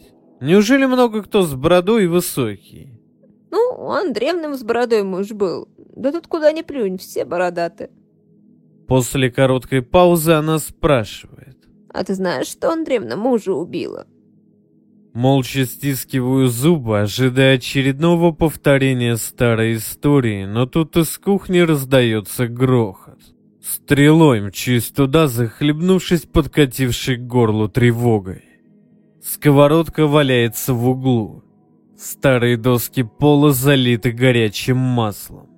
Неужели 0.41 0.86
много 0.86 1.24
кто 1.24 1.43
с 1.43 1.53
бородой 1.53 2.05
и 2.05 2.08
высокий? 2.08 3.00
Ну, 3.50 3.60
он 3.77 4.13
древним 4.13 4.55
с 4.55 4.63
бородой 4.63 5.03
муж 5.03 5.31
был. 5.31 5.67
Да 5.77 6.12
тут 6.12 6.27
куда 6.27 6.51
ни 6.51 6.62
плюнь, 6.62 6.98
все 6.98 7.25
бородаты. 7.25 7.89
После 8.88 9.31
короткой 9.31 9.81
паузы 9.81 10.31
она 10.34 10.60
спрашивает. 10.60 11.58
А 11.93 12.03
ты 12.03 12.13
знаешь, 12.13 12.48
что 12.48 12.70
он 12.70 12.84
древно 12.84 13.15
мужа 13.15 13.53
убила? 13.53 14.08
Молча 15.13 15.65
стискиваю 15.65 16.48
зубы, 16.48 17.01
ожидая 17.01 17.56
очередного 17.56 18.32
повторения 18.32 19.18
старой 19.18 19.75
истории, 19.75 20.46
но 20.46 20.65
тут 20.65 20.96
из 20.96 21.18
кухни 21.18 21.60
раздается 21.60 22.48
грохот. 22.48 23.20
Стрелой 23.62 24.39
мчусь 24.41 24.89
туда, 24.89 25.27
захлебнувшись 25.27 26.22
подкатившей 26.22 27.18
к 27.18 27.27
горлу 27.27 27.68
тревогой. 27.68 28.44
Сковородка 29.22 30.08
валяется 30.08 30.74
в 30.74 30.88
углу. 30.88 31.44
Старые 31.98 32.56
доски 32.56 33.03
пола 33.03 33.51
залиты 33.51 34.12
горячим 34.12 34.77
маслом. 34.77 35.50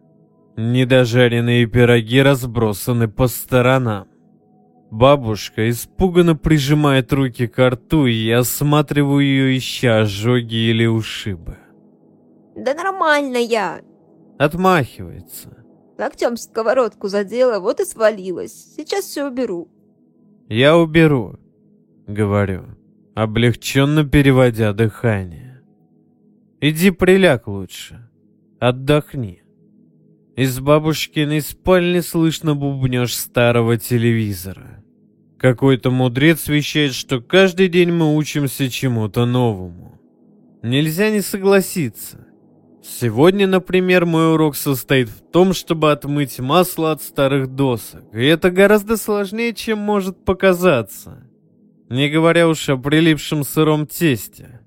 Недожаренные 0.58 1.68
пироги 1.68 2.22
разбросаны 2.22 3.08
по 3.08 3.28
сторонам. 3.28 4.08
Бабушка 4.94 5.72
испуганно 5.72 6.36
прижимает 6.36 7.12
руки 7.14 7.48
к 7.48 7.68
рту, 7.68 8.06
и 8.06 8.14
я 8.14 8.40
осматриваю 8.42 9.26
ее, 9.26 9.58
ища 9.58 10.02
ожоги 10.02 10.70
или 10.70 10.86
ушибы. 10.86 11.58
Да 12.56 12.76
нормально 12.76 13.38
я. 13.38 13.82
Отмахивается. 14.38 15.66
Локтем 15.98 16.38
сковородку 16.38 17.08
задела, 17.08 17.60
вот 17.60 17.80
и 17.80 17.86
свалилась. 17.86 18.76
Сейчас 18.76 19.06
все 19.06 19.28
уберу. 19.28 19.68
Я 20.48 20.78
уберу, 20.78 21.40
говорю, 22.06 22.66
облегченно 23.16 24.08
переводя 24.08 24.74
дыхание. 24.74 25.64
Иди 26.62 26.92
приляг 26.92 27.48
лучше, 27.48 28.12
отдохни. 28.60 29.42
Из 30.36 30.60
бабушкиной 30.60 31.42
спальни 31.42 32.02
слышно 32.02 32.54
бубнёж 32.54 33.16
старого 33.16 33.78
телевизора. 33.78 34.83
Какой-то 35.44 35.92
мудрец 35.92 36.48
вещает, 36.48 36.94
что 36.94 37.20
каждый 37.20 37.68
день 37.68 37.92
мы 37.92 38.16
учимся 38.16 38.70
чему-то 38.70 39.26
новому. 39.26 40.00
Нельзя 40.62 41.10
не 41.10 41.20
согласиться. 41.20 42.26
Сегодня, 42.82 43.46
например, 43.46 44.06
мой 44.06 44.36
урок 44.36 44.56
состоит 44.56 45.10
в 45.10 45.20
том, 45.34 45.52
чтобы 45.52 45.92
отмыть 45.92 46.40
масло 46.40 46.94
от 46.94 47.02
старых 47.02 47.54
досок, 47.56 48.06
и 48.14 48.24
это 48.24 48.52
гораздо 48.52 48.96
сложнее, 48.96 49.54
чем 49.54 49.80
может 49.80 50.24
показаться. 50.24 51.28
Не 51.90 52.08
говоря 52.08 52.48
уж 52.48 52.70
о 52.70 52.78
прилипшем 52.78 53.44
сыром 53.44 53.86
тесте. 53.86 54.62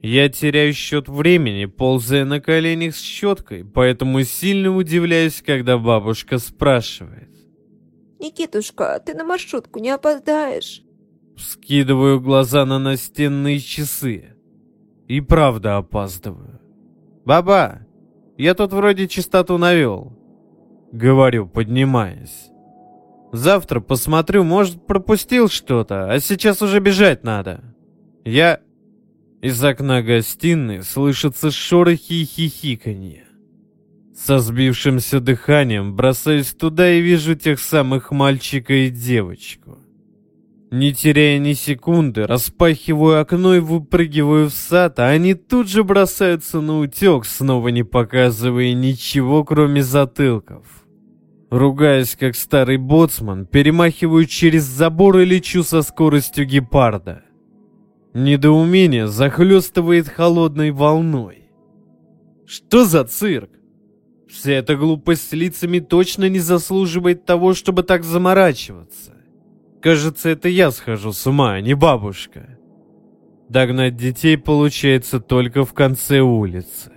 Я 0.00 0.30
теряю 0.30 0.72
счет 0.72 1.06
времени, 1.06 1.66
ползая 1.66 2.24
на 2.24 2.40
коленях 2.40 2.96
с 2.96 3.02
щеткой, 3.02 3.62
поэтому 3.62 4.22
сильно 4.22 4.74
удивляюсь, 4.74 5.42
когда 5.44 5.76
бабушка 5.76 6.38
спрашивает. 6.38 7.33
«Никитушка, 8.24 8.98
ты 9.04 9.12
на 9.12 9.22
маршрутку 9.22 9.80
не 9.80 9.90
опоздаешь?» 9.90 10.82
Скидываю 11.36 12.22
глаза 12.22 12.64
на 12.64 12.78
настенные 12.78 13.60
часы. 13.60 14.34
И 15.06 15.20
правда 15.20 15.76
опаздываю. 15.76 16.58
«Баба, 17.26 17.80
я 18.38 18.54
тут 18.54 18.72
вроде 18.72 19.08
чистоту 19.08 19.58
навел»,— 19.58 20.18
говорю, 20.92 21.46
поднимаясь. 21.46 22.50
«Завтра 23.32 23.80
посмотрю, 23.80 24.42
может, 24.42 24.86
пропустил 24.86 25.48
что-то, 25.48 26.10
а 26.10 26.18
сейчас 26.18 26.62
уже 26.62 26.80
бежать 26.80 27.24
надо. 27.24 27.62
Я...» 28.24 28.60
Из 29.42 29.62
окна 29.62 30.00
гостиной 30.00 30.82
слышатся 30.82 31.50
шорохи 31.50 32.14
и 32.14 32.24
хихиканье. 32.24 33.23
Со 34.14 34.38
сбившимся 34.38 35.18
дыханием 35.18 35.96
бросаюсь 35.96 36.54
туда 36.54 36.88
и 36.92 37.00
вижу 37.00 37.34
тех 37.34 37.58
самых 37.58 38.12
мальчика 38.12 38.72
и 38.72 38.88
девочку. 38.88 39.78
Не 40.70 40.94
теряя 40.94 41.38
ни 41.38 41.52
секунды, 41.52 42.26
распахиваю 42.26 43.20
окно 43.20 43.56
и 43.56 43.60
выпрыгиваю 43.60 44.50
в 44.50 44.52
сад, 44.52 44.98
а 44.98 45.08
они 45.08 45.34
тут 45.34 45.68
же 45.68 45.84
бросаются 45.84 46.60
на 46.60 46.78
утек, 46.78 47.24
снова 47.26 47.68
не 47.68 47.82
показывая 47.82 48.72
ничего, 48.72 49.44
кроме 49.44 49.82
затылков. 49.82 50.66
Ругаясь, 51.50 52.16
как 52.16 52.34
старый 52.34 52.78
боцман, 52.78 53.46
перемахиваю 53.46 54.26
через 54.26 54.64
забор 54.64 55.18
и 55.18 55.24
лечу 55.24 55.62
со 55.62 55.82
скоростью 55.82 56.46
гепарда. 56.46 57.22
Недоумение 58.14 59.06
захлестывает 59.06 60.08
холодной 60.08 60.70
волной. 60.70 61.50
Что 62.46 62.84
за 62.84 63.04
цирк? 63.04 63.53
Вся 64.34 64.54
эта 64.54 64.74
глупость 64.74 65.28
с 65.28 65.32
лицами 65.32 65.78
точно 65.78 66.28
не 66.28 66.40
заслуживает 66.40 67.24
того, 67.24 67.54
чтобы 67.54 67.84
так 67.84 68.02
заморачиваться. 68.02 69.14
Кажется, 69.80 70.28
это 70.28 70.48
я 70.48 70.72
схожу 70.72 71.12
с 71.12 71.24
ума, 71.24 71.52
а 71.52 71.60
не 71.60 71.74
бабушка. 71.74 72.58
Догнать 73.48 73.96
детей 73.96 74.36
получается 74.36 75.20
только 75.20 75.64
в 75.64 75.72
конце 75.72 76.18
улицы. 76.18 76.90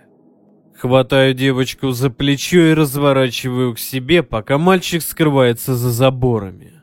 Хватаю 0.75 1.35
девочку 1.35 1.91
за 1.91 2.09
плечо 2.09 2.71
и 2.71 2.73
разворачиваю 2.73 3.75
к 3.75 3.79
себе, 3.79 4.23
пока 4.23 4.57
мальчик 4.57 5.03
скрывается 5.03 5.75
за 5.75 5.91
заборами. 5.91 6.81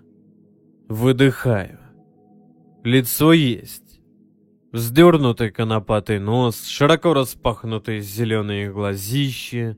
Выдыхаю. 0.89 1.81
Лицо 2.85 3.33
есть. 3.33 4.01
Вздернутый 4.71 5.51
конопатый 5.51 6.21
нос, 6.21 6.65
широко 6.67 7.13
распахнутые 7.13 8.01
зеленые 8.03 8.71
глазища, 8.71 9.77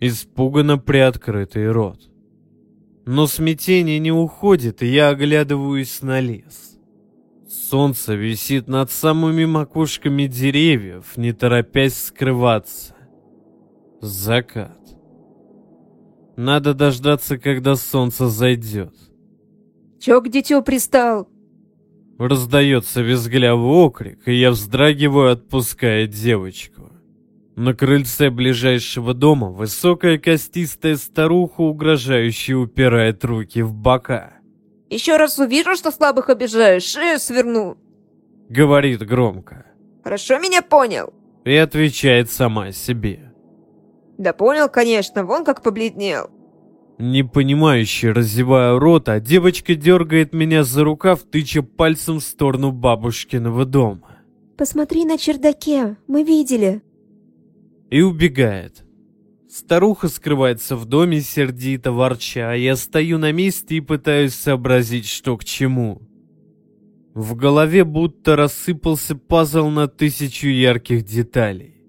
испуганно 0.00 0.78
приоткрытый 0.78 1.70
рот. 1.70 2.00
Но 3.06 3.26
смятение 3.26 3.98
не 3.98 4.12
уходит, 4.12 4.82
и 4.82 4.86
я 4.86 5.08
оглядываюсь 5.08 6.02
на 6.02 6.20
лес. 6.20 6.78
Солнце 7.48 8.14
висит 8.14 8.68
над 8.68 8.90
самыми 8.90 9.44
макушками 9.44 10.26
деревьев, 10.26 11.16
не 11.16 11.32
торопясь 11.32 11.96
скрываться. 11.96 12.94
Закат. 14.00 14.78
Надо 16.36 16.74
дождаться, 16.74 17.38
когда 17.38 17.74
солнце 17.74 18.28
зайдет. 18.28 18.94
Чё 19.98 20.20
к 20.20 20.28
дитё 20.28 20.62
пристал? 20.62 21.28
Раздается 22.18 23.02
визглявый 23.02 23.70
окрик, 23.70 24.28
и 24.28 24.34
я 24.34 24.50
вздрагиваю, 24.50 25.32
отпуская 25.32 26.06
девочку. 26.06 26.90
На 27.58 27.74
крыльце 27.74 28.30
ближайшего 28.30 29.14
дома 29.14 29.50
высокая 29.50 30.16
костистая 30.16 30.94
старуха 30.94 31.62
угрожающе 31.62 32.54
упирает 32.54 33.24
руки 33.24 33.62
в 33.62 33.74
бока. 33.74 34.34
Еще 34.90 35.16
раз 35.16 35.40
увижу, 35.40 35.74
что 35.74 35.90
слабых 35.90 36.30
обижаешь, 36.30 36.84
шею 36.84 37.18
сверну. 37.18 37.76
Говорит 38.48 39.04
громко. 39.04 39.66
Хорошо 40.04 40.38
меня 40.38 40.62
понял? 40.62 41.12
И 41.44 41.52
отвечает 41.56 42.30
сама 42.30 42.70
себе. 42.70 43.32
Да 44.18 44.32
понял, 44.32 44.68
конечно, 44.68 45.24
вон 45.24 45.44
как 45.44 45.64
побледнел. 45.64 46.30
Непонимающе 47.00 48.12
разевая 48.12 48.78
рот, 48.78 49.08
а 49.08 49.18
девочка 49.18 49.74
дергает 49.74 50.32
меня 50.32 50.62
за 50.62 50.84
рукав, 50.84 51.24
тыча 51.24 51.62
пальцем 51.62 52.20
в 52.20 52.22
сторону 52.22 52.70
бабушкиного 52.70 53.64
дома. 53.64 54.18
Посмотри 54.56 55.04
на 55.04 55.18
чердаке, 55.18 55.96
мы 56.06 56.22
видели 56.22 56.82
и 57.90 58.02
убегает. 58.02 58.84
Старуха 59.48 60.08
скрывается 60.08 60.76
в 60.76 60.84
доме, 60.84 61.20
сердито 61.20 61.90
ворча, 61.92 62.52
а 62.52 62.54
я 62.54 62.76
стою 62.76 63.18
на 63.18 63.32
месте 63.32 63.76
и 63.76 63.80
пытаюсь 63.80 64.34
сообразить, 64.34 65.06
что 65.06 65.36
к 65.38 65.44
чему. 65.44 66.02
В 67.14 67.34
голове 67.34 67.84
будто 67.84 68.36
рассыпался 68.36 69.16
пазл 69.16 69.68
на 69.68 69.88
тысячу 69.88 70.48
ярких 70.48 71.04
деталей. 71.04 71.82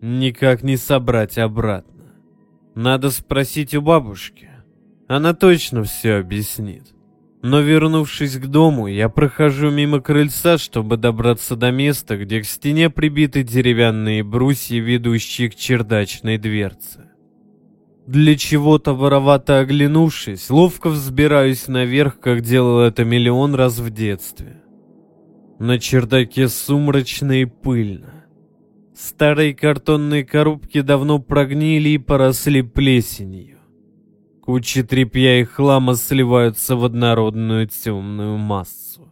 Никак 0.00 0.62
не 0.62 0.76
собрать 0.76 1.38
обратно. 1.38 2.14
Надо 2.74 3.10
спросить 3.10 3.74
у 3.74 3.82
бабушки. 3.82 4.50
Она 5.06 5.34
точно 5.34 5.84
все 5.84 6.14
объяснит. 6.14 6.93
Но 7.44 7.60
вернувшись 7.60 8.38
к 8.38 8.46
дому, 8.46 8.86
я 8.86 9.10
прохожу 9.10 9.70
мимо 9.70 10.00
крыльца, 10.00 10.56
чтобы 10.56 10.96
добраться 10.96 11.56
до 11.56 11.70
места, 11.70 12.16
где 12.16 12.40
к 12.40 12.46
стене 12.46 12.88
прибиты 12.88 13.42
деревянные 13.42 14.24
брусья, 14.24 14.80
ведущие 14.80 15.50
к 15.50 15.54
чердачной 15.54 16.38
дверце. 16.38 17.10
Для 18.06 18.34
чего-то 18.36 18.94
воровато 18.94 19.58
оглянувшись, 19.58 20.48
ловко 20.48 20.88
взбираюсь 20.88 21.68
наверх, 21.68 22.18
как 22.18 22.40
делал 22.40 22.80
это 22.80 23.04
миллион 23.04 23.54
раз 23.54 23.78
в 23.78 23.90
детстве. 23.90 24.62
На 25.58 25.78
чердаке 25.78 26.48
сумрачно 26.48 27.42
и 27.42 27.44
пыльно. 27.44 28.24
Старые 28.96 29.54
картонные 29.54 30.24
коробки 30.24 30.80
давно 30.80 31.18
прогнили 31.18 31.90
и 31.90 31.98
поросли 31.98 32.62
плесенью. 32.62 33.53
Кучи 34.44 34.82
тряпья 34.82 35.40
и 35.40 35.44
хлама 35.44 35.94
сливаются 35.94 36.76
в 36.76 36.84
однородную 36.84 37.66
темную 37.66 38.36
массу. 38.36 39.08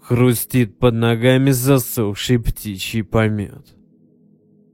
Хрустит 0.00 0.78
под 0.78 0.94
ногами 0.94 1.50
засохший 1.50 2.38
птичий 2.38 3.04
помет. 3.04 3.76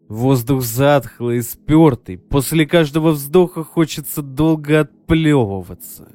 Воздух 0.08 0.62
затхлый 0.62 1.42
спертый, 1.42 2.16
после 2.16 2.64
каждого 2.64 3.10
вздоха 3.10 3.64
хочется 3.64 4.22
долго 4.22 4.78
отплевываться. 4.82 6.06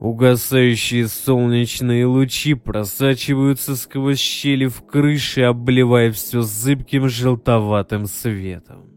Угасающие 0.00 1.06
солнечные 1.06 2.04
лучи 2.04 2.54
просачиваются 2.54 3.76
сквозь 3.76 4.18
щели 4.18 4.66
в 4.66 4.84
крыше, 4.84 5.42
обливая 5.42 6.10
все 6.10 6.42
зыбким 6.42 7.08
желтоватым 7.08 8.06
светом. 8.06 8.91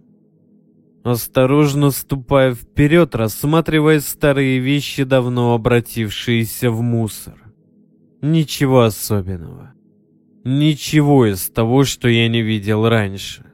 Осторожно 1.06 1.92
ступая 1.92 2.56
вперед, 2.56 3.14
рассматривая 3.14 4.00
старые 4.00 4.58
вещи, 4.58 5.04
давно 5.04 5.54
обратившиеся 5.54 6.72
в 6.72 6.82
мусор. 6.82 7.36
Ничего 8.24 8.82
особенного. 8.82 9.76
Ничего 10.44 11.28
из 11.28 11.48
того, 11.52 11.84
что 11.84 12.10
я 12.10 12.28
не 12.28 12.42
видел 12.42 12.90
раньше. 12.90 13.46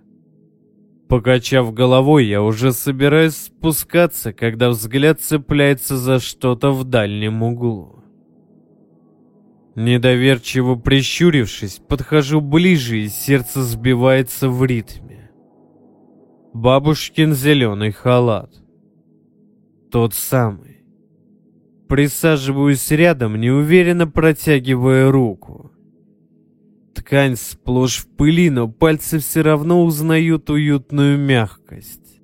Покачав 1.10 1.74
головой, 1.74 2.26
я 2.26 2.42
уже 2.42 2.72
собираюсь 2.72 3.36
спускаться, 3.36 4.32
когда 4.32 4.70
взгляд 4.70 5.20
цепляется 5.20 5.98
за 5.98 6.22
что-то 6.22 6.72
в 6.72 6.86
дальнем 6.86 7.44
углу. 7.44 8.02
Недоверчиво 9.76 10.76
прищурившись, 10.76 11.82
подхожу 11.86 12.40
ближе, 12.40 13.00
и 13.00 13.10
сердце 13.10 13.62
сбивается 13.62 14.48
в 14.48 14.64
ритме. 14.64 15.11
Бабушкин 16.54 17.34
зеленый 17.34 17.92
халат. 17.92 18.54
Тот 19.90 20.14
самый. 20.14 20.84
Присаживаюсь 21.88 22.92
рядом, 22.92 23.40
неуверенно 23.40 24.06
протягивая 24.06 25.10
руку. 25.12 25.72
Ткань 26.94 27.38
сплошь 27.38 28.00
в 28.00 28.10
пыли, 28.18 28.50
но 28.50 28.68
пальцы 28.68 29.20
все 29.20 29.42
равно 29.42 29.86
узнают 29.86 30.50
уютную 30.50 31.18
мягкость. 31.18 32.20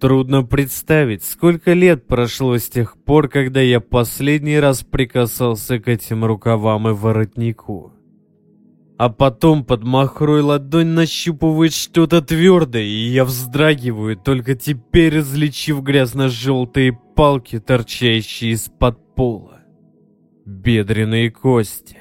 Трудно 0.00 0.42
представить, 0.42 1.22
сколько 1.22 1.74
лет 1.74 2.08
прошло 2.08 2.58
с 2.58 2.68
тех 2.68 2.96
пор, 3.04 3.28
когда 3.28 3.60
я 3.60 3.78
последний 3.78 4.58
раз 4.58 4.82
прикасался 4.82 5.78
к 5.78 5.86
этим 5.86 6.24
рукавам 6.24 6.88
и 6.88 6.92
воротнику. 6.92 7.93
А 8.96 9.08
потом 9.08 9.64
под 9.64 9.82
махрой 9.82 10.40
ладонь 10.40 10.88
нащупывает 10.88 11.74
что-то 11.74 12.22
твердое, 12.22 12.84
и 12.84 13.08
я 13.08 13.24
вздрагиваю, 13.24 14.16
только 14.16 14.54
теперь 14.54 15.18
различив 15.18 15.82
грязно-желтые 15.82 16.96
палки, 17.16 17.58
торчащие 17.58 18.52
из-под 18.52 19.14
пола. 19.16 19.62
Бедренные 20.46 21.32
кости. 21.32 21.98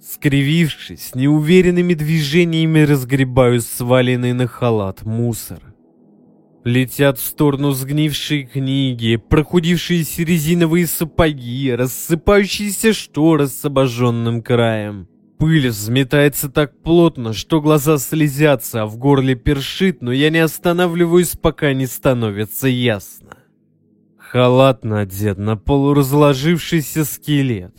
Скривившись, 0.00 1.14
неуверенными 1.14 1.92
движениями 1.92 2.80
разгребаю 2.80 3.60
сваленный 3.60 4.32
на 4.32 4.46
халат 4.46 5.04
мусор. 5.04 5.74
Летят 6.64 7.18
в 7.18 7.26
сторону 7.26 7.72
сгнившие 7.72 8.44
книги, 8.44 9.16
прохудившиеся 9.16 10.22
резиновые 10.22 10.86
сапоги, 10.86 11.74
рассыпающиеся 11.74 12.94
шторы 12.94 13.48
с 13.48 13.62
обожженным 13.66 14.42
краем. 14.42 15.08
Пыль 15.44 15.68
взметается 15.68 16.48
так 16.48 16.80
плотно, 16.80 17.34
что 17.34 17.60
глаза 17.60 17.98
слезятся, 17.98 18.84
а 18.84 18.86
в 18.86 18.96
горле 18.96 19.34
першит, 19.34 20.00
но 20.00 20.10
я 20.10 20.30
не 20.30 20.38
останавливаюсь, 20.38 21.36
пока 21.36 21.74
не 21.74 21.84
становится 21.84 22.66
ясно. 22.66 23.36
Халат 24.16 24.86
надет 24.86 25.36
на 25.36 25.58
полуразложившийся 25.58 27.04
скелет. 27.04 27.76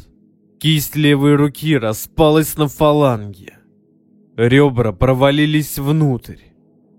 Кисть 0.59 0.95
левой 0.95 1.33
руки 1.37 1.75
распалась 1.75 2.55
на 2.55 2.67
фаланге. 2.67 3.57
Ребра 4.37 4.91
провалились 4.91 5.79
внутрь. 5.79 6.43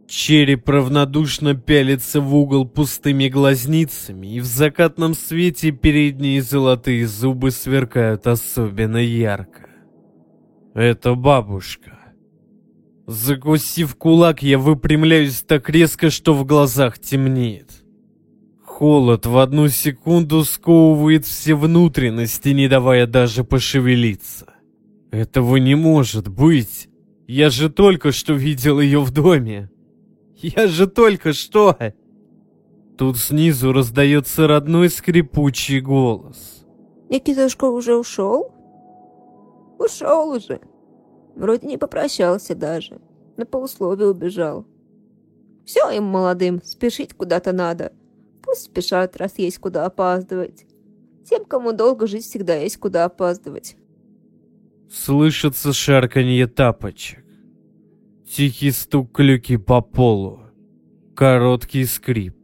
Череп 0.09 0.69
равнодушно 0.69 1.55
пялится 1.55 2.21
в 2.21 2.35
угол 2.35 2.67
пустыми 2.67 3.29
глазницами, 3.29 4.35
и 4.35 4.41
в 4.41 4.47
закатном 4.47 5.15
свете 5.15 5.71
передние 5.71 6.43
золотые 6.43 7.07
зубы 7.07 7.53
сверкают 7.53 8.27
особенно 8.27 8.97
ярко. 8.97 9.76
Это 10.77 11.15
бабушка. 11.15 11.99
Закусив 13.07 13.95
кулак, 13.95 14.43
я 14.43 14.59
выпрямляюсь 14.59 15.41
так 15.41 15.71
резко, 15.71 16.11
что 16.11 16.35
в 16.35 16.45
глазах 16.45 16.99
темнеет. 16.99 17.83
Холод 18.63 19.25
в 19.25 19.39
одну 19.39 19.69
секунду 19.69 20.45
сковывает 20.45 21.25
все 21.25 21.55
внутренности, 21.55 22.51
не 22.51 22.69
давая 22.69 23.07
даже 23.07 23.43
пошевелиться. 23.43 24.53
Этого 25.11 25.57
не 25.57 25.75
может 25.75 26.29
быть. 26.29 26.91
Я 27.27 27.49
же 27.49 27.71
только 27.71 28.13
что 28.13 28.35
видел 28.35 28.79
ее 28.79 29.01
в 29.01 29.11
доме. 29.13 29.71
Я 30.35 30.67
же 30.67 30.87
только 30.87 31.33
что... 31.33 31.75
Тут 32.99 33.17
снизу 33.17 33.73
раздается 33.73 34.47
родной 34.47 34.91
скрипучий 34.91 35.81
голос. 35.81 36.67
Никитушка 37.09 37.65
уже 37.65 37.97
ушел? 37.97 38.56
Ушел 39.79 40.31
уже. 40.31 40.61
Вроде 41.35 41.67
не 41.67 41.79
попрощался 41.79 42.55
даже. 42.55 43.01
На 43.37 43.45
полусловие 43.45 44.09
убежал. 44.09 44.67
Все 45.65 45.91
им 45.91 46.05
молодым, 46.05 46.63
спешить 46.63 47.15
куда-то 47.15 47.53
надо. 47.53 47.93
Пусть 48.43 48.63
спешат, 48.63 49.17
раз 49.17 49.39
есть 49.39 49.59
куда 49.59 49.85
опаздывать. 49.85 50.65
Тем, 51.29 51.45
кому 51.45 51.73
долго 51.73 52.07
жить, 52.07 52.25
всегда 52.25 52.55
есть 52.55 52.79
куда 52.79 53.05
опаздывать. 53.05 53.77
Слышится 54.89 55.73
шарканье 55.73 56.47
тапочек. 56.47 57.25
Тихий 58.31 58.71
стук 58.71 59.13
клюки 59.13 59.57
по 59.57 59.81
полу. 59.81 60.41
Короткий 61.17 61.85
скрип. 61.85 62.37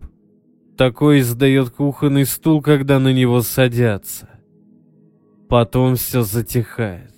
Такой 0.77 1.21
издает 1.21 1.71
кухонный 1.71 2.27
стул, 2.27 2.61
когда 2.61 2.99
на 2.99 3.13
него 3.13 3.43
садятся. 3.43 4.29
Потом 5.49 5.95
все 5.95 6.23
затихает. 6.23 7.12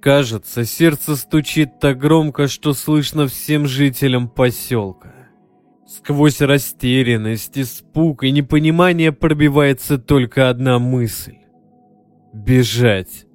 Кажется, 0.00 0.64
сердце 0.64 1.16
стучит 1.16 1.80
так 1.80 1.98
громко, 1.98 2.48
что 2.48 2.74
слышно 2.74 3.26
всем 3.26 3.66
жителям 3.66 4.28
поселка. 4.28 5.12
Сквозь 5.86 6.40
растерянность, 6.40 7.56
испуг 7.58 8.24
и 8.24 8.30
непонимание 8.30 9.12
пробивается 9.12 9.98
только 9.98 10.48
одна 10.48 10.78
мысль. 10.78 11.36
Бежать. 12.32 13.26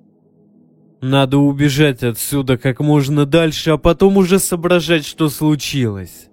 Надо 1.01 1.39
убежать 1.39 2.03
отсюда 2.03 2.57
как 2.57 2.79
можно 2.79 3.25
дальше, 3.25 3.71
а 3.71 3.77
потом 3.77 4.17
уже 4.17 4.37
соображать, 4.37 5.05
что 5.05 5.29
случилось. 5.29 6.29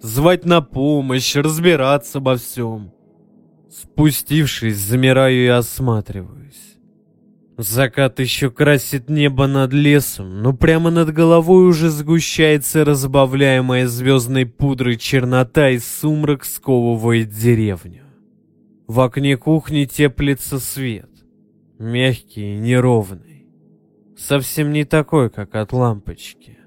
Звать 0.00 0.44
на 0.44 0.60
помощь, 0.60 1.36
разбираться 1.36 2.18
обо 2.18 2.36
всем. 2.36 2.92
Спустившись, 3.70 4.76
замираю 4.76 5.44
и 5.44 5.46
осматриваюсь. 5.46 6.73
Закат 7.56 8.18
еще 8.18 8.50
красит 8.50 9.08
небо 9.08 9.46
над 9.46 9.72
лесом, 9.72 10.42
но 10.42 10.52
прямо 10.52 10.90
над 10.90 11.12
головой 11.12 11.68
уже 11.68 11.88
сгущается 11.88 12.84
разбавляемая 12.84 13.86
звездной 13.86 14.44
пудрой 14.44 14.96
чернота 14.96 15.70
и 15.70 15.78
сумрак 15.78 16.44
сковывает 16.44 17.28
деревню. 17.28 18.02
В 18.88 19.00
окне 19.00 19.36
кухни 19.36 19.84
теплится 19.84 20.58
свет, 20.58 21.10
мягкий 21.78 22.54
и 22.54 22.58
неровный, 22.58 23.46
совсем 24.16 24.72
не 24.72 24.84
такой, 24.84 25.30
как 25.30 25.54
от 25.54 25.72
лампочки. 25.72 26.58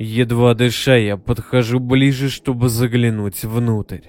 Едва 0.00 0.54
дыша, 0.54 0.96
я 0.96 1.16
подхожу 1.16 1.78
ближе, 1.78 2.30
чтобы 2.30 2.68
заглянуть 2.68 3.44
внутрь. 3.44 4.08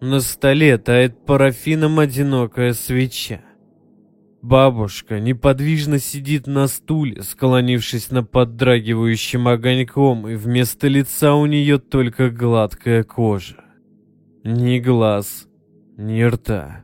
На 0.00 0.20
столе 0.20 0.78
тает 0.78 1.26
парафином 1.26 1.98
одинокая 1.98 2.72
свеча. 2.72 3.42
Бабушка 4.48 5.20
неподвижно 5.20 5.98
сидит 5.98 6.46
на 6.46 6.68
стуле, 6.68 7.22
склонившись 7.22 8.10
над 8.10 8.30
поддрагивающим 8.30 9.46
огоньком, 9.46 10.26
и 10.26 10.36
вместо 10.36 10.88
лица 10.88 11.34
у 11.34 11.44
нее 11.44 11.78
только 11.78 12.30
гладкая 12.30 13.04
кожа. 13.04 13.62
Ни 14.44 14.78
глаз, 14.78 15.46
ни 15.98 16.22
рта, 16.22 16.82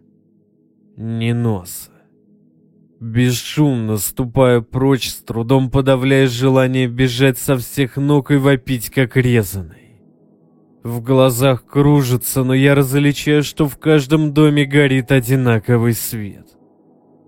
ни 0.99 1.33
носа. 1.33 1.91
Бесшумно 3.01 3.97
ступая 3.97 4.61
прочь, 4.61 5.09
с 5.09 5.23
трудом 5.23 5.71
подавляя 5.71 6.27
желание 6.27 6.87
бежать 6.87 7.39
со 7.39 7.57
всех 7.57 7.97
ног 7.97 8.31
и 8.31 8.37
вопить, 8.37 8.91
как 8.91 9.17
резаный. 9.17 10.03
В 10.83 11.01
глазах 11.01 11.65
кружится, 11.65 12.45
но 12.45 12.53
я 12.53 12.75
различаю, 12.75 13.43
что 13.43 13.67
в 13.67 13.79
каждом 13.79 14.35
доме 14.35 14.67
горит 14.67 15.11
одинаковый 15.11 15.95
свет. 15.95 16.54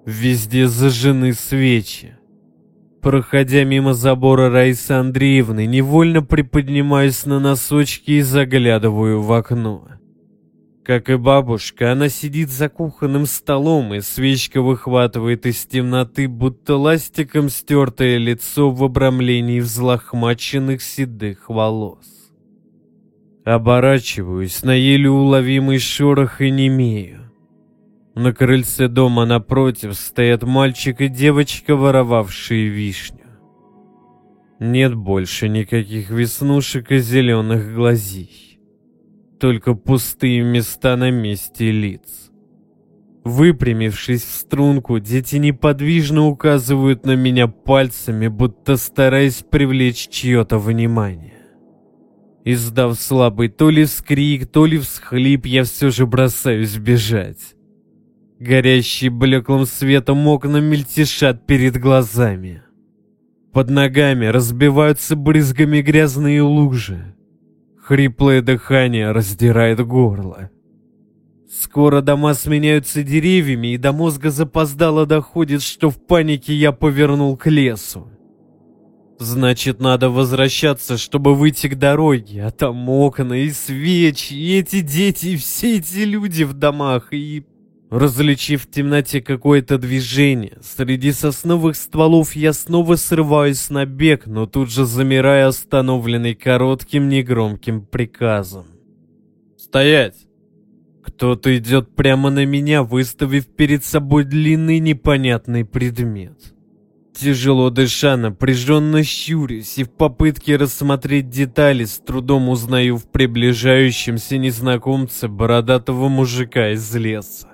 Везде 0.07 0.69
зажжены 0.69 1.33
свечи. 1.33 2.17
Проходя 3.03 3.65
мимо 3.65 3.93
забора 3.93 4.51
Раисы 4.51 4.93
Андреевны, 4.93 5.67
невольно 5.67 6.23
приподнимаюсь 6.23 7.27
на 7.27 7.41
носочки 7.41 8.13
и 8.13 8.21
заглядываю 8.21 9.21
в 9.21 9.33
окно. 9.33 9.89
Как 10.85 11.11
и 11.11 11.17
бабушка, 11.17 11.91
она 11.91 12.09
сидит 12.09 12.51
за 12.51 12.69
кухонным 12.69 13.27
столом, 13.27 13.95
и 13.95 14.01
свечка 14.01 14.63
выхватывает 14.63 15.45
из 15.45 15.67
темноты, 15.67 16.29
будто 16.29 16.77
ластиком 16.77 17.49
стертое 17.49 18.19
лицо 18.19 18.71
в 18.71 18.85
обрамлении 18.85 19.59
взлохмаченных 19.59 20.83
седых 20.83 21.49
волос. 21.51 22.07
Оборачиваюсь 23.45 24.63
на 24.63 24.75
еле 24.75 25.11
уловимый 25.11 25.81
шорох 25.81 26.41
и 26.41 26.53
немею. 26.53 27.26
На 28.17 28.33
крыльце 28.33 28.89
дома 28.89 29.27
напротив 29.27 29.95
стоят 29.95 30.43
мальчик 30.43 31.03
и 31.03 31.09
девочка, 31.09 31.77
воровавшие 31.77 32.69
вишню. 32.69 33.27
Нет 34.59 34.95
больше 34.95 35.51
никаких 35.51 36.09
веснушек 36.09 36.93
и 36.93 36.99
зеленых 36.99 37.75
глазей. 37.75 38.59
Только 39.39 39.75
пустые 39.75 40.41
места 40.41 40.97
на 40.97 41.11
месте 41.11 41.71
лиц. 41.71 42.31
Выпрямившись 43.23 44.23
в 44.23 44.31
струнку, 44.31 44.99
дети 44.99 45.37
неподвижно 45.37 46.27
указывают 46.27 47.05
на 47.05 47.17
меня 47.17 47.49
пальцами, 47.49 48.29
будто 48.29 48.79
стараясь 48.79 49.43
привлечь 49.43 50.09
чье-то 50.09 50.59
внимание. 50.59 51.35
Издав 52.47 52.99
слабый 52.99 53.49
то 53.51 53.69
ли 53.69 53.85
скрик, 53.85 54.47
то 54.47 54.65
ли 54.65 54.79
всхлип, 54.79 55.45
я 55.45 55.65
все 55.65 55.91
же 55.91 56.07
бросаюсь 56.07 56.79
бежать. 56.79 57.56
Горящие 58.39 59.11
блеклым 59.11 59.65
светом 59.65 60.27
окна 60.29 60.59
мельтешат 60.59 61.47
перед 61.47 61.79
глазами. 61.79 62.63
Под 63.51 63.71
ногами 63.71 64.27
разбиваются 64.27 65.17
брызгами 65.17 65.81
грязные 65.81 66.43
лужи. 66.43 67.15
Хриплое 67.83 68.43
дыхание 68.43 69.13
раздирает 69.13 69.81
горло. 69.87 70.51
Скоро 71.49 72.03
дома 72.03 72.35
сменяются 72.35 73.03
деревьями, 73.03 73.69
и 73.69 73.79
до 73.79 73.93
мозга 73.93 74.31
запоздало 74.31 75.07
доходит, 75.07 75.63
что 75.63 75.89
в 75.89 75.97
панике 76.05 76.53
я 76.53 76.73
повернул 76.73 77.39
к 77.39 77.47
лесу. 77.49 78.11
Значит, 79.19 79.81
надо 79.81 80.11
возвращаться, 80.11 80.99
чтобы 80.99 81.35
выйти 81.35 81.69
к 81.69 81.77
дороге, 81.77 82.45
а 82.45 82.51
там 82.51 82.87
окна 82.91 83.33
и 83.33 83.49
свечи, 83.49 84.35
и 84.35 84.59
эти 84.59 84.83
дети, 84.83 85.29
и 85.29 85.37
все 85.37 85.79
эти 85.79 86.01
люди 86.01 86.43
в 86.43 86.53
домах, 86.53 87.15
и 87.15 87.47
Различив 87.91 88.63
в 88.63 88.71
темноте 88.71 89.21
какое-то 89.21 89.79
движение, 89.79 90.59
среди 90.61 91.13
сосновых 91.13 91.77
стволов 91.77 92.35
я 92.35 92.53
снова 92.53 92.97
срываюсь 92.97 93.71
на 93.71 93.87
бег, 93.87 94.27
но 94.27 94.47
тут 94.47 94.71
же 94.71 94.85
замираю 94.85 95.49
остановленный 95.49 96.35
коротким 96.35 97.09
негромким 97.09 97.83
приказом. 97.83 98.67
«Стоять!» 99.57 100.27
Кто-то 101.05 101.57
идет 101.57 101.95
прямо 101.95 102.31
на 102.31 102.45
меня, 102.45 102.83
выставив 102.83 103.47
перед 103.47 103.85
собой 103.85 104.25
длинный 104.25 104.81
непонятный 104.81 105.65
предмет. 105.65 106.53
Тяжело 107.15 107.71
дыша, 107.71 108.17
напряженно 108.17 109.05
щурюсь 109.05 109.79
и 109.79 109.85
в 109.85 109.91
попытке 109.91 110.57
рассмотреть 110.57 111.31
детали 111.31 111.85
с 111.85 111.99
трудом 112.01 112.49
узнаю 112.49 112.99
в 112.99 113.11
приближающемся 113.11 114.37
незнакомце 114.37 115.29
бородатого 115.29 116.09
мужика 116.09 116.73
из 116.73 116.95
леса. 116.95 117.46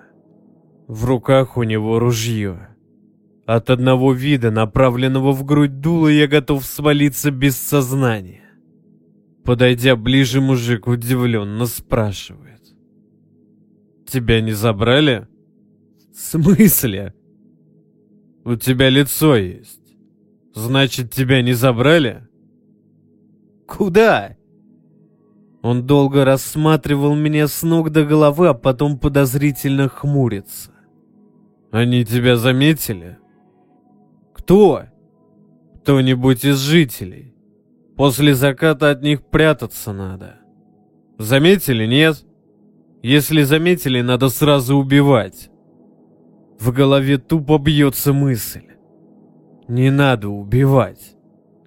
В 0.89 1.05
руках 1.05 1.57
у 1.57 1.63
него 1.63 1.99
ружье. 1.99 2.69
От 3.47 3.71
одного 3.71 4.13
вида, 4.13 4.51
направленного 4.51 5.33
в 5.33 5.45
грудь 5.45 5.81
дула, 5.81 6.09
я 6.09 6.27
готов 6.27 6.65
свалиться 6.65 7.31
без 7.31 7.57
сознания. 7.57 8.43
Подойдя 9.45 9.97
ближе, 9.97 10.41
мужик 10.41 10.87
удивленно 10.87 11.67
спрашивает. 11.67 12.63
«Тебя 14.07 14.41
не 14.41 14.53
забрали?» 14.53 15.27
«В 16.13 16.21
смысле?» 16.21 17.15
«У 18.45 18.57
тебя 18.57 18.91
лицо 18.91 19.37
есть. 19.37 19.81
Значит, 20.55 21.11
тебя 21.11 21.43
не 21.43 21.55
забрали?» 21.55 22.29
«Куда?» 23.67 24.37
Он 25.63 25.87
долго 25.87 26.25
рассматривал 26.25 27.15
меня 27.15 27.47
с 27.47 27.63
ног 27.63 27.91
до 27.91 28.05
головы, 28.05 28.49
а 28.49 28.55
потом 28.55 28.99
подозрительно 28.99 29.89
хмурится. 29.89 30.72
Они 31.73 32.05
тебя 32.05 32.37
заметили? 32.37 33.17
Кто? 34.35 34.83
Кто-нибудь 35.81 36.45
из 36.45 36.59
жителей. 36.59 37.35
После 37.97 38.35
заката 38.35 38.91
от 38.91 39.03
них 39.03 39.23
прятаться 39.23 39.95
надо. 39.95 40.37
Заметили, 41.19 41.87
нет? 41.87 42.27
Если 43.03 43.41
заметили, 43.43 44.03
надо 44.03 44.29
сразу 44.29 44.77
убивать. 44.77 45.51
В 46.61 46.73
голове 46.73 47.17
тупо 47.17 47.57
бьется 47.57 48.13
мысль. 48.13 48.67
Не 49.67 49.91
надо 49.91 50.29
убивать. 50.29 51.17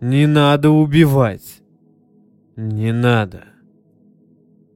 Не 0.02 0.28
надо 0.28 0.70
убивать. 0.70 1.63
Не 2.56 2.94
надо. 2.94 3.46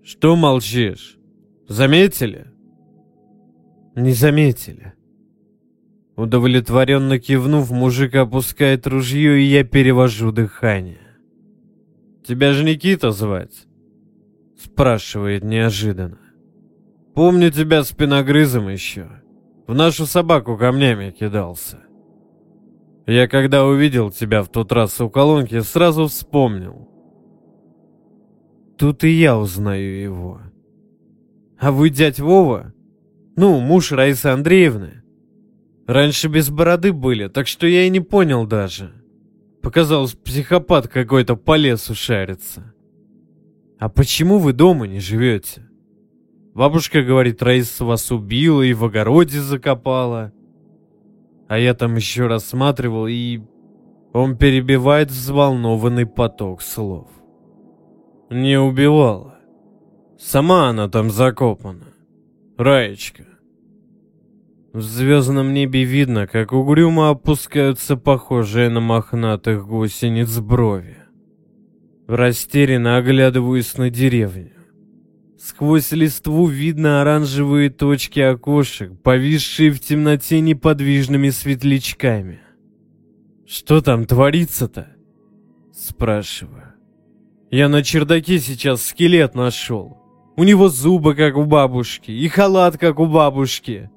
Что 0.03 0.35
молчишь? 0.35 1.19
Заметили? 1.67 2.47
Не 3.95 4.13
заметили. 4.13 4.93
Удовлетворенно 6.19 7.17
кивнув, 7.17 7.71
мужик 7.71 8.13
опускает 8.15 8.85
ружье, 8.87 9.39
и 9.39 9.45
я 9.45 9.63
перевожу 9.63 10.33
дыхание. 10.33 10.99
«Тебя 12.27 12.51
же 12.51 12.65
Никита 12.65 13.11
звать?» 13.11 13.67
Спрашивает 14.61 15.45
неожиданно. 15.45 16.19
«Помню 17.15 17.51
тебя 17.51 17.85
спиногрызом 17.85 18.67
еще. 18.67 19.07
В 19.65 19.73
нашу 19.73 20.05
собаку 20.05 20.57
камнями 20.57 21.11
кидался. 21.11 21.79
Я 23.07 23.29
когда 23.29 23.65
увидел 23.65 24.11
тебя 24.11 24.43
в 24.43 24.49
тот 24.49 24.73
раз 24.73 24.99
у 24.99 25.09
колонки, 25.09 25.61
сразу 25.61 26.07
вспомнил. 26.07 26.89
Тут 28.77 29.05
и 29.05 29.09
я 29.09 29.37
узнаю 29.37 30.01
его. 30.01 30.41
А 31.57 31.71
вы 31.71 31.89
дядь 31.89 32.19
Вова? 32.19 32.73
Ну, 33.37 33.61
муж 33.61 33.93
Раисы 33.93 34.25
Андреевны?» 34.25 34.98
Раньше 35.89 36.27
без 36.27 36.51
бороды 36.51 36.93
были, 36.93 37.29
так 37.29 37.47
что 37.47 37.65
я 37.65 37.87
и 37.87 37.89
не 37.89 37.99
понял 37.99 38.45
даже. 38.45 38.93
Показалось, 39.63 40.13
психопат 40.13 40.87
какой-то 40.87 41.35
по 41.35 41.55
лесу 41.55 41.95
шарится. 41.95 42.75
А 43.79 43.89
почему 43.89 44.37
вы 44.37 44.53
дома 44.53 44.85
не 44.85 44.99
живете? 44.99 45.67
Бабушка 46.53 47.01
говорит, 47.01 47.41
Раиса 47.41 47.85
вас 47.85 48.11
убила 48.11 48.61
и 48.61 48.73
в 48.73 48.85
огороде 48.85 49.41
закопала. 49.41 50.31
А 51.47 51.57
я 51.57 51.73
там 51.73 51.95
еще 51.95 52.27
рассматривал, 52.27 53.07
и 53.07 53.39
он 54.13 54.37
перебивает 54.37 55.09
взволнованный 55.09 56.05
поток 56.05 56.61
слов. 56.61 57.07
Не 58.29 58.59
убивала. 58.59 59.39
Сама 60.19 60.69
она 60.69 60.87
там 60.87 61.09
закопана. 61.09 61.87
Раечка. 62.59 63.28
В 64.73 64.81
звездном 64.81 65.51
небе 65.53 65.83
видно, 65.83 66.27
как 66.27 66.53
угрюмо 66.53 67.09
опускаются 67.09 67.97
похожие 67.97 68.69
на 68.69 68.79
мохнатых 68.79 69.65
гусениц 69.65 70.37
брови. 70.37 70.97
Растерянно 72.07 72.97
оглядываюсь 72.97 73.77
на 73.77 73.89
деревню. 73.89 74.51
Сквозь 75.39 75.91
листву 75.91 76.45
видно 76.45 77.01
оранжевые 77.01 77.71
точки 77.71 78.19
окошек, 78.19 78.91
повисшие 79.01 79.71
в 79.71 79.79
темноте 79.79 80.39
неподвижными 80.39 81.31
светлячками. 81.31 82.41
«Что 83.47 83.81
там 83.81 84.05
творится-то?» 84.05 84.89
Спрашиваю. 85.73 86.73
«Я 87.49 87.69
на 87.69 87.81
чердаке 87.81 88.37
сейчас 88.37 88.85
скелет 88.85 89.33
нашел. 89.33 89.97
У 90.35 90.43
него 90.43 90.69
зубы, 90.69 91.15
как 91.15 91.37
у 91.37 91.45
бабушки, 91.45 92.11
и 92.11 92.27
халат, 92.27 92.77
как 92.77 92.99
у 92.99 93.07
бабушки 93.07 93.89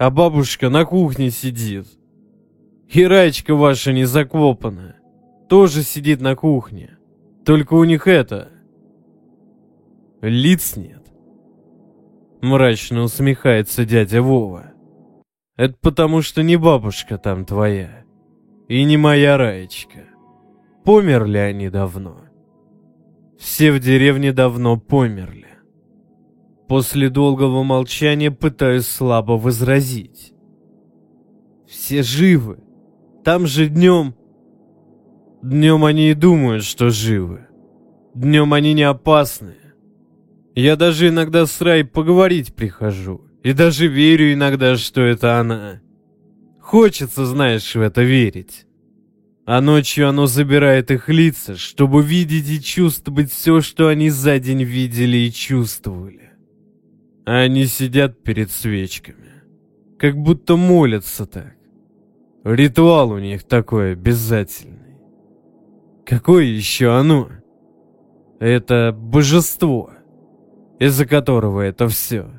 а 0.00 0.10
бабушка 0.10 0.70
на 0.70 0.86
кухне 0.86 1.30
сидит. 1.30 1.86
И 2.88 3.04
Раечка 3.04 3.54
ваша 3.54 3.92
не 3.92 4.06
закопана, 4.06 4.96
тоже 5.46 5.82
сидит 5.82 6.22
на 6.22 6.34
кухне. 6.34 6.96
Только 7.44 7.74
у 7.74 7.84
них 7.84 8.06
это... 8.06 8.48
Лиц 10.22 10.76
нет. 10.76 11.02
Мрачно 12.40 13.02
усмехается 13.02 13.84
дядя 13.84 14.22
Вова. 14.22 14.72
Это 15.56 15.74
потому, 15.82 16.22
что 16.22 16.42
не 16.42 16.56
бабушка 16.56 17.18
там 17.18 17.44
твоя. 17.44 18.04
И 18.68 18.82
не 18.84 18.96
моя 18.96 19.36
Раечка. 19.36 20.06
Померли 20.82 21.36
они 21.36 21.68
давно. 21.68 22.22
Все 23.38 23.70
в 23.70 23.80
деревне 23.80 24.32
давно 24.32 24.78
померли. 24.78 25.49
После 26.70 27.10
долгого 27.10 27.64
молчания 27.64 28.30
пытаюсь 28.30 28.86
слабо 28.86 29.32
возразить. 29.32 30.32
Все 31.66 32.04
живы. 32.04 32.60
Там 33.24 33.48
же 33.48 33.66
днем... 33.66 34.14
Днем 35.42 35.84
они 35.84 36.12
и 36.12 36.14
думают, 36.14 36.62
что 36.62 36.90
живы. 36.90 37.48
Днем 38.14 38.54
они 38.54 38.72
не 38.72 38.84
опасны. 38.84 39.56
Я 40.54 40.76
даже 40.76 41.08
иногда 41.08 41.44
с 41.44 41.60
Рай 41.60 41.84
поговорить 41.84 42.54
прихожу. 42.54 43.22
И 43.42 43.52
даже 43.52 43.88
верю 43.88 44.32
иногда, 44.32 44.76
что 44.76 45.00
это 45.00 45.40
она. 45.40 45.80
Хочется, 46.60 47.26
знаешь, 47.26 47.74
в 47.74 47.80
это 47.80 48.02
верить. 48.02 48.64
А 49.44 49.60
ночью 49.60 50.08
оно 50.08 50.28
забирает 50.28 50.92
их 50.92 51.08
лица, 51.08 51.56
чтобы 51.56 52.00
видеть 52.04 52.48
и 52.48 52.62
чувствовать 52.62 53.32
все, 53.32 53.60
что 53.60 53.88
они 53.88 54.08
за 54.08 54.38
день 54.38 54.62
видели 54.62 55.16
и 55.16 55.32
чувствовали. 55.32 56.29
Они 57.24 57.66
сидят 57.66 58.22
перед 58.22 58.50
свечками. 58.50 59.42
как 59.98 60.16
будто 60.16 60.56
молятся 60.56 61.26
так. 61.26 61.54
Ритуал 62.42 63.10
у 63.10 63.18
них 63.18 63.42
такой 63.42 63.92
обязательный. 63.92 64.96
Какое 66.06 66.44
еще 66.44 66.96
оно? 66.96 67.28
Это 68.40 68.92
божество, 68.96 69.90
из-за 70.78 71.04
которого 71.04 71.60
это 71.60 71.86
все. 71.88 72.30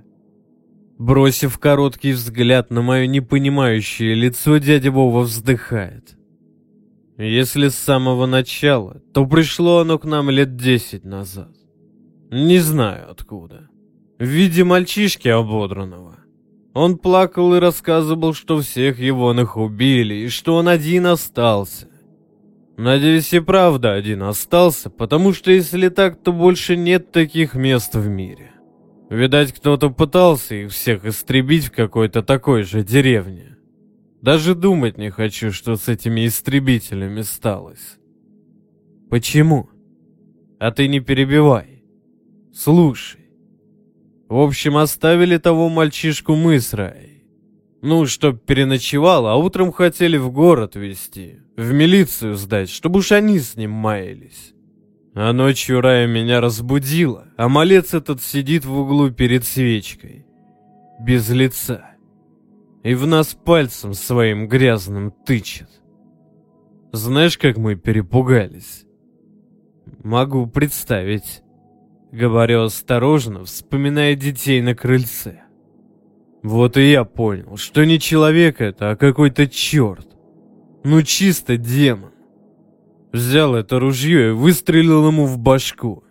Бросив 0.97 1.59
короткий 1.59 2.13
взгляд 2.13 2.71
на 2.71 2.81
мое 2.81 3.05
непонимающее 3.05 4.15
лицо, 4.15 4.57
дядя 4.57 4.91
Вова 4.91 5.21
вздыхает. 5.21 6.17
Если 7.17 7.69
с 7.69 7.75
самого 7.75 8.25
начала, 8.25 9.01
то 9.13 9.27
пришло 9.27 9.79
оно 9.79 9.99
к 9.99 10.05
нам 10.05 10.31
лет 10.31 10.55
десять 10.55 11.05
назад. 11.05 11.55
Не 12.31 12.57
знаю 12.57 13.11
откуда. 13.11 13.70
В 14.21 14.25
виде 14.25 14.63
мальчишки 14.63 15.29
ободранного. 15.29 16.19
Он 16.75 16.99
плакал 16.99 17.55
и 17.55 17.59
рассказывал, 17.59 18.35
что 18.35 18.59
всех 18.59 18.99
его 18.99 19.33
их 19.33 19.57
убили, 19.57 20.13
и 20.13 20.27
что 20.27 20.57
он 20.57 20.67
один 20.67 21.07
остался. 21.07 21.87
Надеюсь, 22.77 23.33
и 23.33 23.39
правда 23.39 23.95
один 23.95 24.21
остался, 24.21 24.91
потому 24.91 25.33
что 25.33 25.49
если 25.49 25.89
так, 25.89 26.21
то 26.21 26.31
больше 26.31 26.77
нет 26.77 27.11
таких 27.11 27.55
мест 27.55 27.95
в 27.95 28.07
мире. 28.07 28.51
Видать, 29.09 29.53
кто-то 29.53 29.89
пытался 29.89 30.53
их 30.53 30.71
всех 30.71 31.03
истребить 31.03 31.65
в 31.65 31.71
какой-то 31.71 32.21
такой 32.21 32.61
же 32.61 32.83
деревне. 32.83 33.57
Даже 34.21 34.53
думать 34.53 34.99
не 34.99 35.09
хочу, 35.09 35.51
что 35.51 35.77
с 35.77 35.87
этими 35.87 36.27
истребителями 36.27 37.23
сталось. 37.23 37.97
Почему? 39.09 39.71
А 40.59 40.69
ты 40.69 40.87
не 40.87 40.99
перебивай. 40.99 41.83
Слушай. 42.53 43.20
В 44.31 44.39
общем, 44.39 44.77
оставили 44.77 45.35
того 45.35 45.67
мальчишку 45.67 46.35
мы 46.35 46.61
с 46.61 46.73
Раей. 46.73 47.25
Ну, 47.81 48.05
чтоб 48.05 48.41
переночевал, 48.41 49.27
а 49.27 49.35
утром 49.35 49.73
хотели 49.73 50.15
в 50.15 50.31
город 50.31 50.77
везти, 50.77 51.39
в 51.57 51.73
милицию 51.73 52.37
сдать, 52.37 52.69
чтобы 52.69 52.99
уж 52.99 53.11
они 53.11 53.39
с 53.39 53.57
ним 53.57 53.71
маялись. 53.71 54.53
А 55.15 55.33
ночью 55.33 55.81
Рая 55.81 56.07
меня 56.07 56.39
разбудила, 56.39 57.25
а 57.35 57.49
малец 57.49 57.93
этот 57.93 58.21
сидит 58.21 58.63
в 58.63 58.71
углу 58.73 59.11
перед 59.11 59.43
свечкой. 59.43 60.25
Без 61.01 61.27
лица. 61.29 61.89
И 62.83 62.93
в 62.93 63.05
нас 63.05 63.33
пальцем 63.35 63.93
своим 63.93 64.47
грязным 64.47 65.11
тычет. 65.11 65.69
Знаешь, 66.93 67.37
как 67.37 67.57
мы 67.57 67.75
перепугались? 67.75 68.85
Могу 70.01 70.47
представить. 70.47 71.43
Говорю 72.11 72.63
осторожно, 72.63 73.45
вспоминая 73.45 74.15
детей 74.15 74.61
на 74.61 74.75
крыльце. 74.75 75.43
Вот 76.43 76.75
и 76.75 76.91
я 76.91 77.05
понял, 77.05 77.55
что 77.55 77.85
не 77.85 77.99
человек 77.99 78.59
это, 78.59 78.91
а 78.91 78.95
какой-то 78.97 79.47
черт. 79.47 80.07
Ну 80.83 81.03
чисто 81.03 81.55
демон. 81.55 82.11
Взял 83.13 83.55
это 83.55 83.79
ружье 83.79 84.29
и 84.29 84.33
выстрелил 84.33 85.07
ему 85.07 85.25
в 85.25 85.37
башку. 85.37 86.03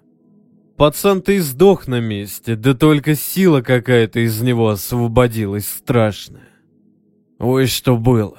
Пацан-то 0.76 1.32
и 1.32 1.38
сдох 1.38 1.86
на 1.86 2.00
месте, 2.00 2.56
да 2.56 2.72
только 2.72 3.14
сила 3.14 3.60
какая-то 3.60 4.20
из 4.20 4.40
него 4.40 4.68
освободилась 4.70 5.68
страшная. 5.68 6.48
Ой, 7.38 7.66
что 7.66 7.98
было. 7.98 8.38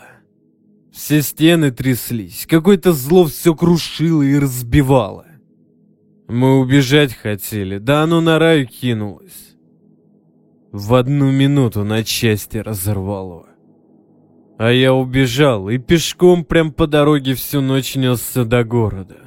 Все 0.91 1.21
стены 1.21 1.71
тряслись, 1.71 2.47
какое-то 2.49 2.91
зло 2.91 3.25
все 3.25 3.53
крушило 3.53 4.23
и 4.23 4.39
разбивало. 4.39 5.27
Мы 6.31 6.59
убежать 6.59 7.13
хотели, 7.13 7.77
да 7.77 8.03
оно 8.03 8.21
на 8.21 8.39
раю 8.39 8.65
кинулось. 8.65 9.57
В 10.71 10.93
одну 10.93 11.29
минуту 11.29 11.83
на 11.83 12.05
части 12.05 12.55
разорвало. 12.55 13.49
А 14.57 14.71
я 14.71 14.93
убежал 14.93 15.67
и 15.67 15.77
пешком 15.77 16.45
прям 16.45 16.71
по 16.71 16.87
дороге 16.87 17.33
всю 17.33 17.59
ночь 17.59 17.97
несся 17.97 18.45
до 18.45 18.63
города. 18.63 19.17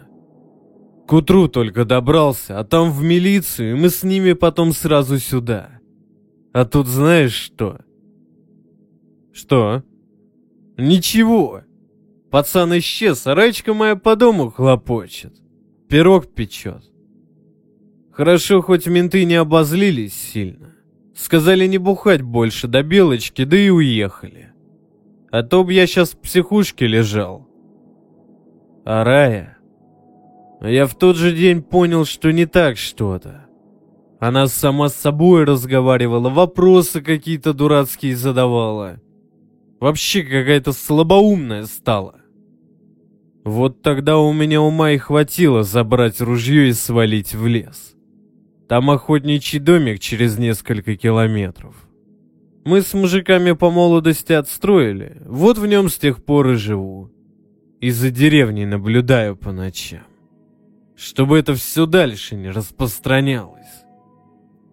К 1.06 1.12
утру 1.12 1.46
только 1.48 1.84
добрался, 1.84 2.58
а 2.58 2.64
там 2.64 2.90
в 2.90 3.02
милицию, 3.02 3.72
и 3.72 3.78
мы 3.78 3.90
с 3.90 4.02
ними 4.02 4.32
потом 4.32 4.72
сразу 4.72 5.18
сюда. 5.18 5.78
А 6.54 6.64
тут 6.64 6.86
знаешь 6.86 7.34
что? 7.34 7.80
Что? 9.30 9.82
Ничего. 10.78 11.64
Пацан 12.30 12.78
исчез, 12.78 13.26
а 13.26 13.34
Раечка 13.34 13.74
моя 13.74 13.94
по 13.94 14.16
дому 14.16 14.50
хлопочет. 14.50 15.34
Пирог 15.86 16.32
печет. 16.32 16.93
Хорошо, 18.16 18.62
хоть 18.62 18.86
менты 18.86 19.24
не 19.24 19.34
обозлились 19.34 20.14
сильно. 20.14 20.72
Сказали 21.16 21.66
не 21.66 21.78
бухать 21.78 22.22
больше 22.22 22.68
до 22.68 22.84
белочки, 22.84 23.44
да 23.44 23.56
и 23.56 23.70
уехали. 23.70 24.52
А 25.32 25.42
то 25.42 25.64
б 25.64 25.72
я 25.72 25.86
сейчас 25.88 26.12
в 26.12 26.18
психушке 26.18 26.86
лежал. 26.86 27.48
А 28.84 29.02
Рая... 29.02 29.58
Я 30.60 30.86
в 30.86 30.94
тот 30.94 31.16
же 31.16 31.32
день 31.32 31.60
понял, 31.60 32.04
что 32.04 32.30
не 32.30 32.46
так 32.46 32.78
что-то. 32.78 33.46
Она 34.20 34.46
сама 34.46 34.88
с 34.88 34.94
собой 34.94 35.44
разговаривала, 35.44 36.30
вопросы 36.30 37.02
какие-то 37.02 37.52
дурацкие 37.52 38.16
задавала. 38.16 39.00
Вообще 39.80 40.22
какая-то 40.22 40.72
слабоумная 40.72 41.66
стала. 41.66 42.14
Вот 43.44 43.82
тогда 43.82 44.16
у 44.18 44.32
меня 44.32 44.62
ума 44.62 44.92
и 44.92 44.98
хватило 44.98 45.64
забрать 45.64 46.20
ружье 46.22 46.68
и 46.68 46.72
свалить 46.72 47.34
в 47.34 47.46
лес. 47.46 47.93
Там 48.68 48.90
охотничий 48.90 49.58
домик 49.58 50.00
через 50.00 50.38
несколько 50.38 50.96
километров. 50.96 51.74
Мы 52.64 52.80
с 52.80 52.94
мужиками 52.94 53.52
по 53.52 53.70
молодости 53.70 54.32
отстроили, 54.32 55.20
вот 55.26 55.58
в 55.58 55.66
нем 55.66 55.90
с 55.90 55.98
тех 55.98 56.24
пор 56.24 56.52
и 56.52 56.54
живу. 56.54 57.10
И 57.80 57.90
за 57.90 58.10
деревней 58.10 58.64
наблюдаю 58.64 59.36
по 59.36 59.52
ночам. 59.52 60.04
Чтобы 60.96 61.38
это 61.38 61.54
все 61.54 61.84
дальше 61.84 62.36
не 62.36 62.48
распространялось. 62.48 63.84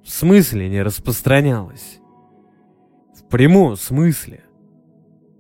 В 0.06 0.10
смысле 0.10 0.70
не 0.70 0.82
распространялось? 0.82 2.00
В 3.14 3.28
прямом 3.28 3.76
смысле. 3.76 4.46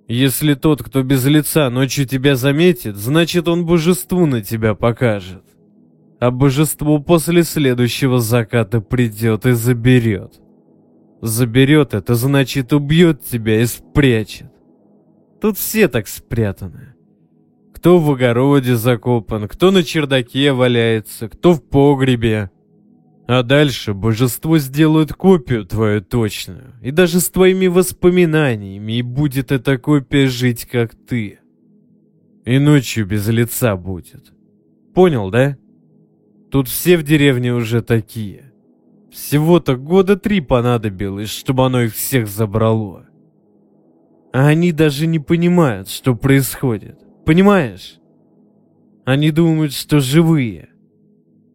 Если 0.09 0.55
тот, 0.55 0.83
кто 0.83 1.03
без 1.03 1.23
лица 1.25 1.69
ночью 1.69 2.05
тебя 2.05 2.35
заметит, 2.35 2.97
значит 2.97 3.47
он 3.47 3.65
божеству 3.65 4.25
на 4.25 4.41
тебя 4.41 4.75
покажет 4.75 5.45
а 6.21 6.29
божество 6.29 6.99
после 6.99 7.41
следующего 7.41 8.19
заката 8.19 8.79
придет 8.79 9.47
и 9.47 9.53
заберет. 9.53 10.39
Заберет 11.19 11.95
это 11.95 12.13
значит 12.13 12.73
убьет 12.73 13.23
тебя 13.23 13.59
и 13.59 13.65
спрячет. 13.65 14.51
Тут 15.41 15.57
все 15.57 15.87
так 15.87 16.07
спрятаны. 16.07 16.93
Кто 17.73 17.97
в 17.97 18.11
огороде 18.11 18.75
закопан, 18.75 19.47
кто 19.47 19.71
на 19.71 19.83
чердаке 19.83 20.53
валяется, 20.53 21.27
кто 21.27 21.53
в 21.53 21.63
погребе. 21.63 22.51
А 23.27 23.41
дальше 23.41 23.95
божество 23.95 24.59
сделает 24.59 25.13
копию 25.13 25.65
твою 25.65 26.01
точную, 26.01 26.75
и 26.83 26.91
даже 26.91 27.19
с 27.19 27.31
твоими 27.31 27.65
воспоминаниями, 27.65 28.99
и 28.99 29.01
будет 29.01 29.51
эта 29.51 29.79
копия 29.79 30.27
жить, 30.27 30.65
как 30.65 30.93
ты. 30.93 31.39
И 32.45 32.59
ночью 32.59 33.07
без 33.07 33.27
лица 33.27 33.75
будет. 33.75 34.33
Понял, 34.93 35.31
да? 35.31 35.57
Тут 36.51 36.67
все 36.67 36.97
в 36.97 37.03
деревне 37.03 37.53
уже 37.53 37.81
такие. 37.81 38.51
Всего-то 39.09 39.77
года 39.77 40.17
три 40.17 40.41
понадобилось, 40.41 41.29
чтобы 41.29 41.65
оно 41.65 41.83
их 41.83 41.95
всех 41.95 42.27
забрало. 42.27 43.07
А 44.33 44.47
они 44.47 44.73
даже 44.73 45.07
не 45.07 45.19
понимают, 45.19 45.87
что 45.87 46.13
происходит. 46.13 46.99
Понимаешь? 47.25 47.99
Они 49.05 49.31
думают, 49.31 49.71
что 49.71 50.01
живые. 50.01 50.69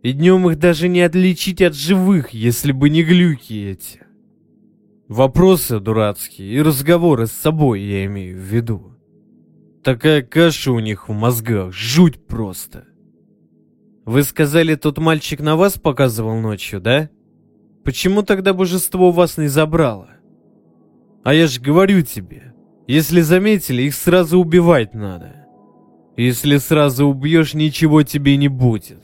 И 0.02 0.12
днем 0.12 0.48
их 0.48 0.58
даже 0.58 0.88
не 0.88 1.02
отличить 1.02 1.60
от 1.60 1.74
живых, 1.74 2.30
если 2.30 2.72
бы 2.72 2.88
не 2.88 3.02
глюки 3.02 3.52
эти. 3.52 4.00
Вопросы 5.08 5.78
дурацкие 5.78 6.48
и 6.48 6.62
разговоры 6.62 7.26
с 7.26 7.32
собой 7.32 7.82
я 7.82 8.06
имею 8.06 8.38
в 8.38 8.40
виду. 8.40 8.94
Такая 9.84 10.22
каша 10.22 10.72
у 10.72 10.80
них 10.80 11.08
в 11.08 11.12
мозгах, 11.12 11.72
жуть 11.72 12.26
просто. 12.26 12.84
Вы 14.06 14.22
сказали, 14.22 14.76
тот 14.76 14.98
мальчик 14.98 15.40
на 15.40 15.56
вас 15.56 15.80
показывал 15.80 16.38
ночью, 16.38 16.80
да? 16.80 17.10
Почему 17.84 18.22
тогда 18.22 18.54
божество 18.54 19.10
вас 19.10 19.36
не 19.36 19.48
забрало? 19.48 20.10
А 21.24 21.34
я 21.34 21.48
же 21.48 21.60
говорю 21.60 22.02
тебе, 22.02 22.54
если 22.86 23.20
заметили, 23.20 23.82
их 23.82 23.96
сразу 23.96 24.38
убивать 24.38 24.94
надо. 24.94 25.46
Если 26.16 26.58
сразу 26.58 27.06
убьешь, 27.06 27.52
ничего 27.52 28.04
тебе 28.04 28.36
не 28.36 28.46
будет. 28.46 29.02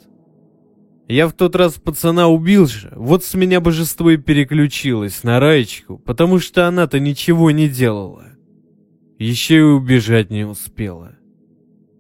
Я 1.09 1.27
в 1.27 1.33
тот 1.33 1.57
раз 1.57 1.75
пацана 1.75 2.29
убил 2.29 2.67
же, 2.67 2.93
вот 2.95 3.25
с 3.25 3.35
меня 3.35 3.61
божество 3.61 4.09
и 4.13 4.19
переключилось 4.19 5.25
на 5.25 5.41
Раечку, 5.41 5.99
потому 5.99 6.39
что 6.39 6.69
она-то 6.69 7.01
ничего 7.01 7.51
не 7.51 7.69
делала. 7.69 8.27
Еще 9.19 9.59
и 9.59 9.63
убежать 9.63 10.31
не 10.31 10.45
успела. 10.45 11.17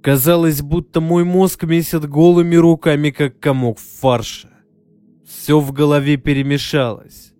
Казалось, 0.03 0.63
будто 0.63 1.01
мой 1.01 1.25
мозг 1.25 1.63
месит 1.63 2.09
голыми 2.09 2.57
руками, 2.57 3.11
как 3.11 3.39
комок 3.39 3.79
в 3.79 4.01
фарше. 4.01 4.49
Все 5.25 5.61
в 5.61 5.73
голове 5.73 6.17
перемешалось. 6.17 7.33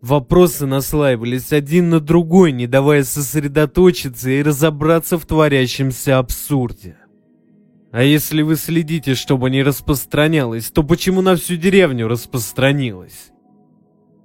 Вопросы 0.00 0.64
наслаивались 0.66 1.52
один 1.52 1.90
на 1.90 1.98
другой, 1.98 2.52
не 2.52 2.68
давая 2.68 3.02
сосредоточиться 3.02 4.30
и 4.30 4.44
разобраться 4.44 5.18
в 5.18 5.26
творящемся 5.26 6.18
абсурде. 6.18 6.96
А 7.90 8.04
если 8.04 8.42
вы 8.42 8.54
следите, 8.54 9.16
чтобы 9.16 9.50
не 9.50 9.64
распространялось, 9.64 10.70
то 10.70 10.84
почему 10.84 11.20
на 11.20 11.34
всю 11.34 11.56
деревню 11.56 12.06
распространилось? 12.06 13.32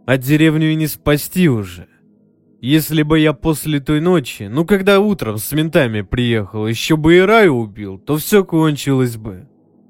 А 0.06 0.18
деревню 0.18 0.74
и 0.74 0.76
не 0.76 0.86
спасти 0.86 1.50
уже. 1.50 1.88
Если 2.64 3.04
бы 3.04 3.20
я 3.20 3.34
после 3.34 3.82
той 3.82 4.00
ночи, 4.00 4.44
ну 4.44 4.64
когда 4.64 5.02
утром 5.02 5.38
с 5.38 5.52
ментами 5.52 6.00
приехал, 6.00 6.66
еще 6.66 6.96
бы 6.96 7.18
и 7.18 7.20
Раю 7.20 7.56
убил, 7.56 7.98
то 7.98 8.16
все 8.16 8.46
кончилось 8.46 9.18
бы. 9.18 9.50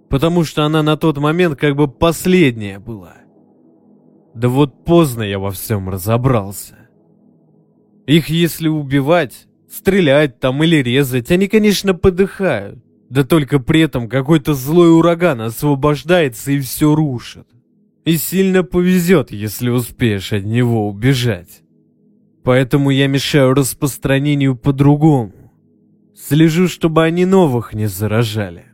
Потому 0.09 0.43
что 0.43 0.63
она 0.63 0.82
на 0.82 0.97
тот 0.97 1.19
момент 1.19 1.55
как 1.55 1.76
бы 1.76 1.88
последняя 1.88 2.80
была. 2.80 3.13
Да 4.34 4.49
вот 4.49 4.86
поздно 4.86 5.21
я 5.21 5.38
во 5.38 5.51
всем 5.51 5.88
разобрался. 5.88 6.89
Их 8.07 8.30
если 8.30 8.69
убивать, 8.69 9.45
стрелять 9.69 10.39
там 10.39 10.63
или 10.63 10.78
резать, 10.78 11.30
они, 11.30 11.47
конечно, 11.47 11.93
подыхают. 11.93 12.84
Да 13.07 13.24
только 13.24 13.59
при 13.59 13.82
этом 13.82 14.09
какой-то 14.09 14.55
злой 14.55 14.91
ураган 14.97 15.41
освобождается 15.41 16.51
и 16.51 16.59
все 16.59 16.95
рушит. 16.95 17.47
И 18.03 18.17
сильно 18.17 18.63
повезет, 18.63 19.30
если 19.30 19.69
успеешь 19.69 20.34
от 20.34 20.43
него 20.43 20.89
убежать. 20.89 21.62
Поэтому 22.43 22.89
я 22.89 23.07
мешаю 23.07 23.53
распространению 23.53 24.55
по-другому. 24.55 25.51
Слежу, 26.15 26.67
чтобы 26.67 27.03
они 27.03 27.25
новых 27.25 27.73
не 27.73 27.87
заражали. 27.87 28.65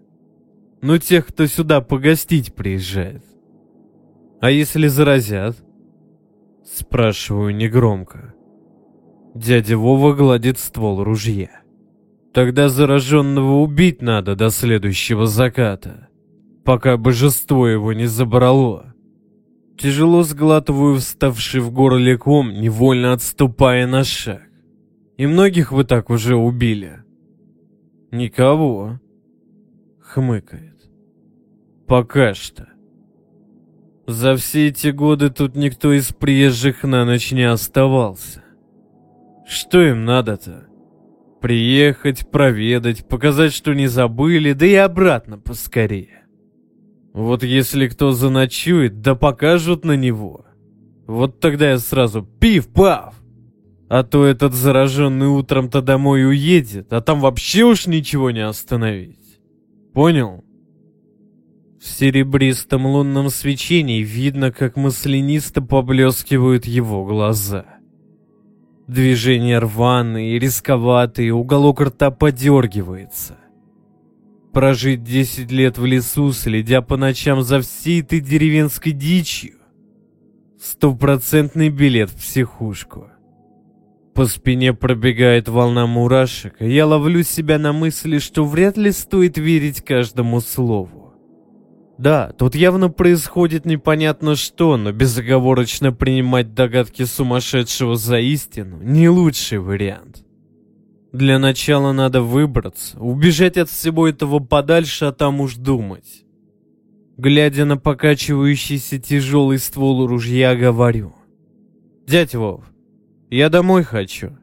Ну, 0.82 0.98
тех, 0.98 1.28
кто 1.28 1.46
сюда 1.46 1.82
погостить 1.82 2.54
приезжает. 2.54 3.24
А 4.42 4.50
если 4.50 4.88
заразят? 4.88 5.58
Спрашиваю 6.66 7.56
негромко. 7.56 8.34
Дядя 9.36 9.78
Вова 9.78 10.14
гладит 10.14 10.58
ствол 10.58 11.04
ружья. 11.04 11.62
Тогда 12.34 12.70
зараженного 12.70 13.60
убить 13.60 14.02
надо 14.02 14.36
до 14.36 14.50
следующего 14.50 15.26
заката, 15.26 16.08
пока 16.64 16.98
божество 16.98 17.68
его 17.68 17.94
не 17.94 18.06
забрало. 18.06 18.89
Тяжело 19.80 20.24
сглатываю 20.24 20.98
вставший 20.98 21.62
в 21.62 21.72
горле 21.72 22.18
ком, 22.18 22.52
невольно 22.52 23.14
отступая 23.14 23.88
на 23.88 24.04
шаг. 24.04 24.42
И 25.18 25.26
многих 25.26 25.72
вы 25.72 25.86
так 25.86 26.10
уже 26.10 26.36
убили. 26.36 27.04
Никого. 28.12 29.00
Хмыкает. 30.02 30.90
Пока 31.88 32.34
что. 32.34 32.68
За 34.06 34.36
все 34.36 34.68
эти 34.68 34.90
годы 34.90 35.30
тут 35.30 35.56
никто 35.56 35.94
из 35.94 36.10
приезжих 36.10 36.84
на 36.84 37.06
ночь 37.06 37.32
не 37.32 37.50
оставался. 37.50 38.44
Что 39.48 39.82
им 39.82 40.04
надо-то? 40.04 40.68
Приехать, 41.40 42.30
проведать, 42.30 43.08
показать, 43.08 43.54
что 43.54 43.74
не 43.74 43.88
забыли, 43.88 44.52
да 44.52 44.66
и 44.66 44.76
обратно 44.76 45.38
поскорее. 45.38 46.19
Вот 47.20 47.44
если 47.44 47.90
кто 47.90 48.14
заночует, 48.14 49.02
да 49.02 49.14
покажут 49.14 49.84
на 49.84 49.98
него. 49.98 50.46
Вот 51.06 51.42
тогда 51.42 51.72
я 51.72 51.78
сразу 51.78 52.24
пив-пав. 52.24 53.14
А 53.90 54.04
то 54.04 54.24
этот 54.26 54.54
зараженный 54.54 55.28
утром-то 55.28 55.82
домой 55.82 56.26
уедет, 56.26 56.94
а 56.94 57.02
там 57.02 57.20
вообще 57.20 57.64
уж 57.64 57.88
ничего 57.88 58.32
не 58.32 58.40
остановить. 58.40 59.42
Понял? 59.94 60.46
В 61.82 61.86
серебристом 61.86 62.86
лунном 62.86 63.30
свечении 63.30 64.02
видно, 64.02 64.54
как 64.54 64.78
маслянисто 64.78 65.62
поблескивают 65.62 66.66
его 66.66 67.04
глаза. 67.04 67.66
Движения 68.88 69.60
рваные, 69.60 70.40
рисковатые, 70.40 71.34
уголок 71.34 71.82
рта 71.82 72.12
подергивается. 72.12 73.38
Прожить 74.54 75.04
десять 75.04 75.52
лет 75.52 75.78
в 75.78 75.86
лесу, 75.86 76.32
следя 76.32 76.82
по 76.82 76.98
ночам 76.98 77.44
за 77.44 77.62
всей 77.62 78.02
этой 78.02 78.20
деревенской 78.20 78.94
дичью. 78.94 79.58
Стопроцентный 80.60 81.70
билет 81.70 82.10
в 82.10 82.16
психушку. 82.16 83.12
По 84.16 84.26
спине 84.26 84.74
пробегает 84.74 85.48
волна 85.48 85.86
мурашек, 85.86 86.62
и 86.62 86.70
я 86.70 86.88
ловлю 86.88 87.24
себя 87.24 87.60
на 87.60 87.74
мысли, 87.74 88.18
что 88.18 88.44
вряд 88.44 88.76
ли 88.76 88.92
стоит 88.92 89.38
верить 89.38 89.82
каждому 89.82 90.42
слову. 90.42 91.14
Да, 92.00 92.32
тут 92.38 92.56
явно 92.56 92.90
происходит 92.90 93.66
непонятно 93.66 94.36
что, 94.36 94.78
но 94.78 94.92
безоговорочно 94.92 95.94
принимать 95.94 96.54
догадки 96.54 97.04
сумасшедшего 97.04 97.96
за 97.96 98.20
истину– 98.20 98.80
не 98.82 99.10
лучший 99.10 99.60
вариант. 99.60 100.24
Для 101.12 101.40
начала 101.40 101.92
надо 101.92 102.22
выбраться, 102.22 103.00
убежать 103.00 103.58
от 103.58 103.70
всего 103.70 104.08
этого 104.08 104.40
подальше, 104.40 105.06
а 105.06 105.12
там 105.12 105.42
уж 105.42 105.56
думать. 105.56 106.24
Глядя 107.18 107.66
на 107.66 107.78
покачивающийся 107.78 109.00
тяжелый 109.00 109.58
ствол 109.58 110.06
ружья, 110.06 110.56
говорю. 110.56 111.16
«Дядь 112.08 112.36
Вов, 112.36 112.64
я 113.30 113.50
домой 113.50 113.84
хочу». 113.84 114.38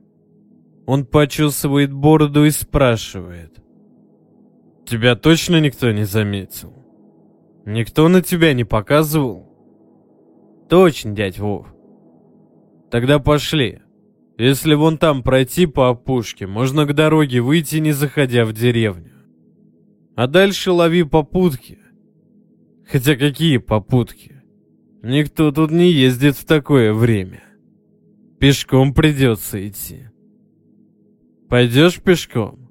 Он 0.86 1.04
почесывает 1.04 1.92
бороду 1.92 2.44
и 2.44 2.50
спрашивает. 2.50 3.58
«Тебя 4.84 5.16
точно 5.16 5.60
никто 5.60 5.90
не 5.90 6.04
заметил? 6.04 6.74
Никто 7.64 8.08
на 8.08 8.22
тебя 8.22 8.54
не 8.54 8.64
показывал?» 8.64 9.48
«Точно, 10.68 11.12
дядь 11.12 11.38
Вов». 11.38 11.66
«Тогда 12.90 13.18
пошли». 13.18 13.82
Если 14.38 14.74
вон 14.74 14.98
там 14.98 15.22
пройти 15.22 15.66
по 15.66 15.88
опушке, 15.88 16.46
можно 16.46 16.84
к 16.84 16.94
дороге 16.94 17.40
выйти, 17.40 17.76
не 17.76 17.92
заходя 17.92 18.44
в 18.44 18.52
деревню. 18.52 19.12
А 20.14 20.26
дальше 20.26 20.72
лови 20.72 21.04
попутки. 21.04 21.78
Хотя 22.86 23.16
какие 23.16 23.56
попутки? 23.56 24.42
Никто 25.02 25.52
тут 25.52 25.70
не 25.70 25.90
ездит 25.90 26.36
в 26.36 26.44
такое 26.44 26.92
время. 26.92 27.42
Пешком 28.38 28.92
придется 28.92 29.66
идти. 29.66 30.08
Пойдешь 31.48 32.00
пешком? 32.00 32.70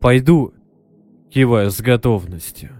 Пойду, 0.00 0.54
киваю 1.30 1.70
с 1.70 1.80
готовностью. 1.80 2.77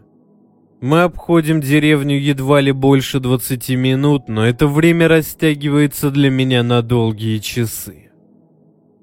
Мы 0.80 1.02
обходим 1.02 1.60
деревню 1.60 2.18
едва 2.20 2.60
ли 2.60 2.70
больше 2.70 3.18
20 3.18 3.70
минут, 3.70 4.28
но 4.28 4.46
это 4.46 4.68
время 4.68 5.08
растягивается 5.08 6.10
для 6.10 6.30
меня 6.30 6.62
на 6.62 6.82
долгие 6.82 7.38
часы. 7.38 8.10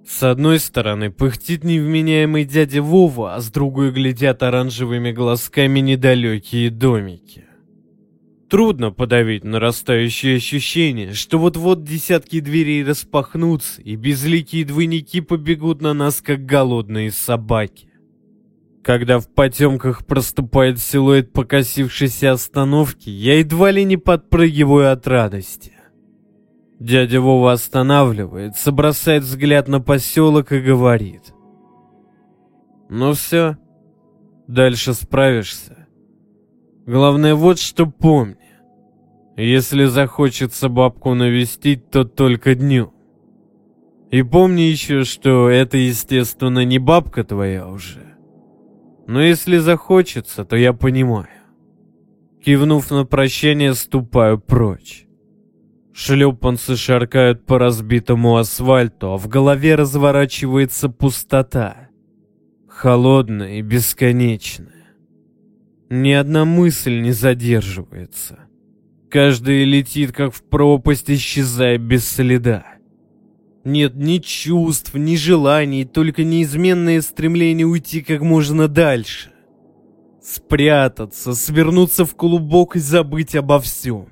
С 0.08 0.24
одной 0.24 0.60
стороны 0.60 1.12
пыхтит 1.12 1.66
невменяемый 1.66 2.46
дядя 2.46 2.82
Вова, 2.82 3.36
а 3.36 3.42
с 3.42 3.50
другой 3.50 3.92
глядят 3.92 4.42
оранжевыми 4.42 5.12
глазками 5.12 5.82
недалекие 5.82 6.70
домики. 6.70 7.44
Трудно 8.50 8.92
подавить 8.92 9.44
нарастающее 9.44 10.38
ощущение, 10.38 11.14
что 11.14 11.40
вот-вот 11.40 11.84
десятки 11.84 12.40
дверей 12.40 12.86
распахнутся, 12.86 13.82
и 13.82 13.98
безликие 13.98 14.64
двойники 14.64 15.20
побегут 15.20 15.82
на 15.82 15.94
нас, 15.94 16.22
как 16.22 16.46
голодные 16.46 17.12
собаки. 17.12 17.90
Когда 18.86 19.20
в 19.20 19.28
потемках 19.28 20.06
проступает 20.06 20.78
силуэт 20.78 21.34
покосившейся 21.34 22.34
остановки, 22.34 23.10
я 23.10 23.40
едва 23.40 23.72
ли 23.72 23.84
не 23.84 23.98
подпрыгиваю 23.98 24.92
от 24.92 25.08
радости. 25.08 25.72
Дядя 26.80 27.20
Вова 27.20 27.54
останавливается, 27.54 28.72
бросает 28.72 29.24
взгляд 29.24 29.68
на 29.68 29.82
поселок 29.82 30.52
и 30.52 30.60
говорит. 30.60 31.34
«Ну 32.88 33.14
все, 33.14 33.58
дальше 34.48 34.94
справишься. 34.94 35.88
Главное 36.86 37.34
вот 37.34 37.58
что 37.58 37.88
помни. 37.88 38.38
Если 39.36 39.86
захочется 39.86 40.70
бабку 40.70 41.16
навестить, 41.16 41.90
то 41.90 42.04
только 42.04 42.54
днем. 42.54 42.92
И 44.12 44.22
помни 44.22 44.62
еще, 44.62 45.06
что 45.06 45.50
это, 45.50 45.76
естественно, 45.76 46.64
не 46.64 46.78
бабка 46.78 47.24
твоя 47.24 47.68
уже, 47.68 48.15
но 49.08 49.22
если 49.22 49.58
захочется, 49.58 50.46
то 50.46 50.56
я 50.56 50.74
понимаю. 50.74 51.28
Кивнув 52.44 52.92
на 52.92 53.06
прощание, 53.06 53.74
ступаю 53.74 54.40
прочь. 54.40 55.06
Шлепанцы 55.94 56.76
шаркают 56.76 57.46
по 57.46 57.58
разбитому 57.58 58.38
асфальту, 58.38 59.14
а 59.14 59.18
в 59.18 59.28
голове 59.28 59.76
разворачивается 59.76 60.90
пустота. 60.90 61.90
Холодная 62.68 63.60
и 63.60 63.62
бесконечная. 63.62 64.96
Ни 65.90 66.12
одна 66.12 66.44
мысль 66.46 67.00
не 67.00 67.14
задерживается. 67.14 68.40
Каждая 69.10 69.64
летит, 69.64 70.12
как 70.12 70.34
в 70.34 70.44
пропасть, 70.44 71.10
исчезая 71.10 71.78
без 71.78 72.06
следа. 72.08 72.75
Нет 73.66 73.96
ни 73.96 74.20
чувств, 74.20 74.94
ни 74.94 75.16
желаний, 75.16 75.86
только 75.86 76.24
неизменное 76.24 77.02
стремление 77.02 77.66
уйти 77.66 78.02
как 78.02 78.22
можно 78.22 78.68
дальше. 78.68 79.32
Спрятаться, 80.22 81.34
свернуться 81.34 82.06
в 82.06 82.16
клубок 82.16 82.76
и 82.76 82.80
забыть 82.80 83.36
обо 83.36 83.60
всем. 83.60 84.10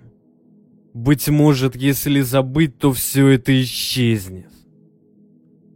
Быть 0.96 1.30
может, 1.30 1.76
если 1.76 2.22
забыть, 2.22 2.80
то 2.80 2.94
все 2.94 3.28
это 3.28 3.62
исчезнет. 3.62 4.52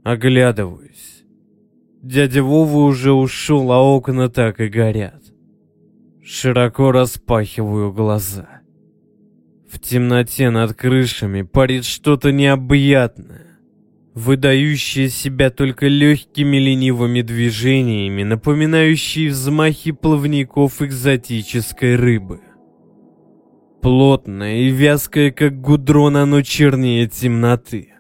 Оглядываюсь. 0.03 1.23
Дядя 2.01 2.41
Вова 2.41 2.79
уже 2.79 3.11
ушел, 3.11 3.71
а 3.71 3.79
окна 3.79 4.29
так 4.29 4.59
и 4.59 4.69
горят. 4.69 5.21
Широко 6.23 6.91
распахиваю 6.91 7.93
глаза. 7.93 8.61
В 9.69 9.79
темноте 9.79 10.49
над 10.49 10.73
крышами 10.73 11.43
парит 11.43 11.85
что-то 11.85 12.31
необъятное, 12.31 13.46
выдающее 14.17 15.09
себя 15.09 15.51
только 15.51 15.87
легкими 15.87 16.57
ленивыми 16.57 17.21
движениями, 17.21 18.23
напоминающие 18.23 19.29
взмахи 19.29 19.91
плавников 19.91 20.81
экзотической 20.81 21.95
рыбы. 21.95 22.39
Плотное 23.79 24.61
и 24.61 24.69
вязкое, 24.69 25.29
как 25.29 25.61
гудрон, 25.61 26.17
оно 26.17 26.41
чернее 26.41 27.07
темноты. 27.07 27.93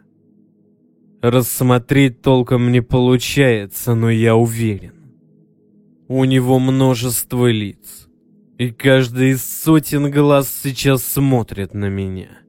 Рассмотреть 1.21 2.23
толком 2.23 2.71
не 2.71 2.81
получается, 2.81 3.93
но 3.93 4.09
я 4.09 4.35
уверен. 4.35 5.13
У 6.07 6.23
него 6.23 6.57
множество 6.57 7.45
лиц, 7.45 8.07
и 8.57 8.71
каждый 8.71 9.31
из 9.31 9.43
сотен 9.43 10.09
глаз 10.09 10.51
сейчас 10.63 11.03
смотрит 11.03 11.75
на 11.75 11.89
меня. 11.89 12.46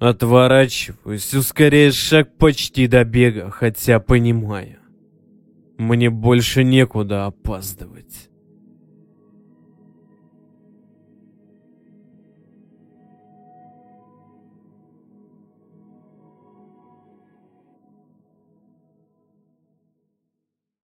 Отворачиваюсь, 0.00 1.34
ускоряя 1.34 1.92
шаг 1.92 2.34
почти 2.38 2.86
до 2.86 3.04
бега, 3.04 3.50
хотя 3.50 4.00
понимаю. 4.00 4.78
Мне 5.76 6.08
больше 6.08 6.64
некуда 6.64 7.26
опаздывать. 7.26 8.29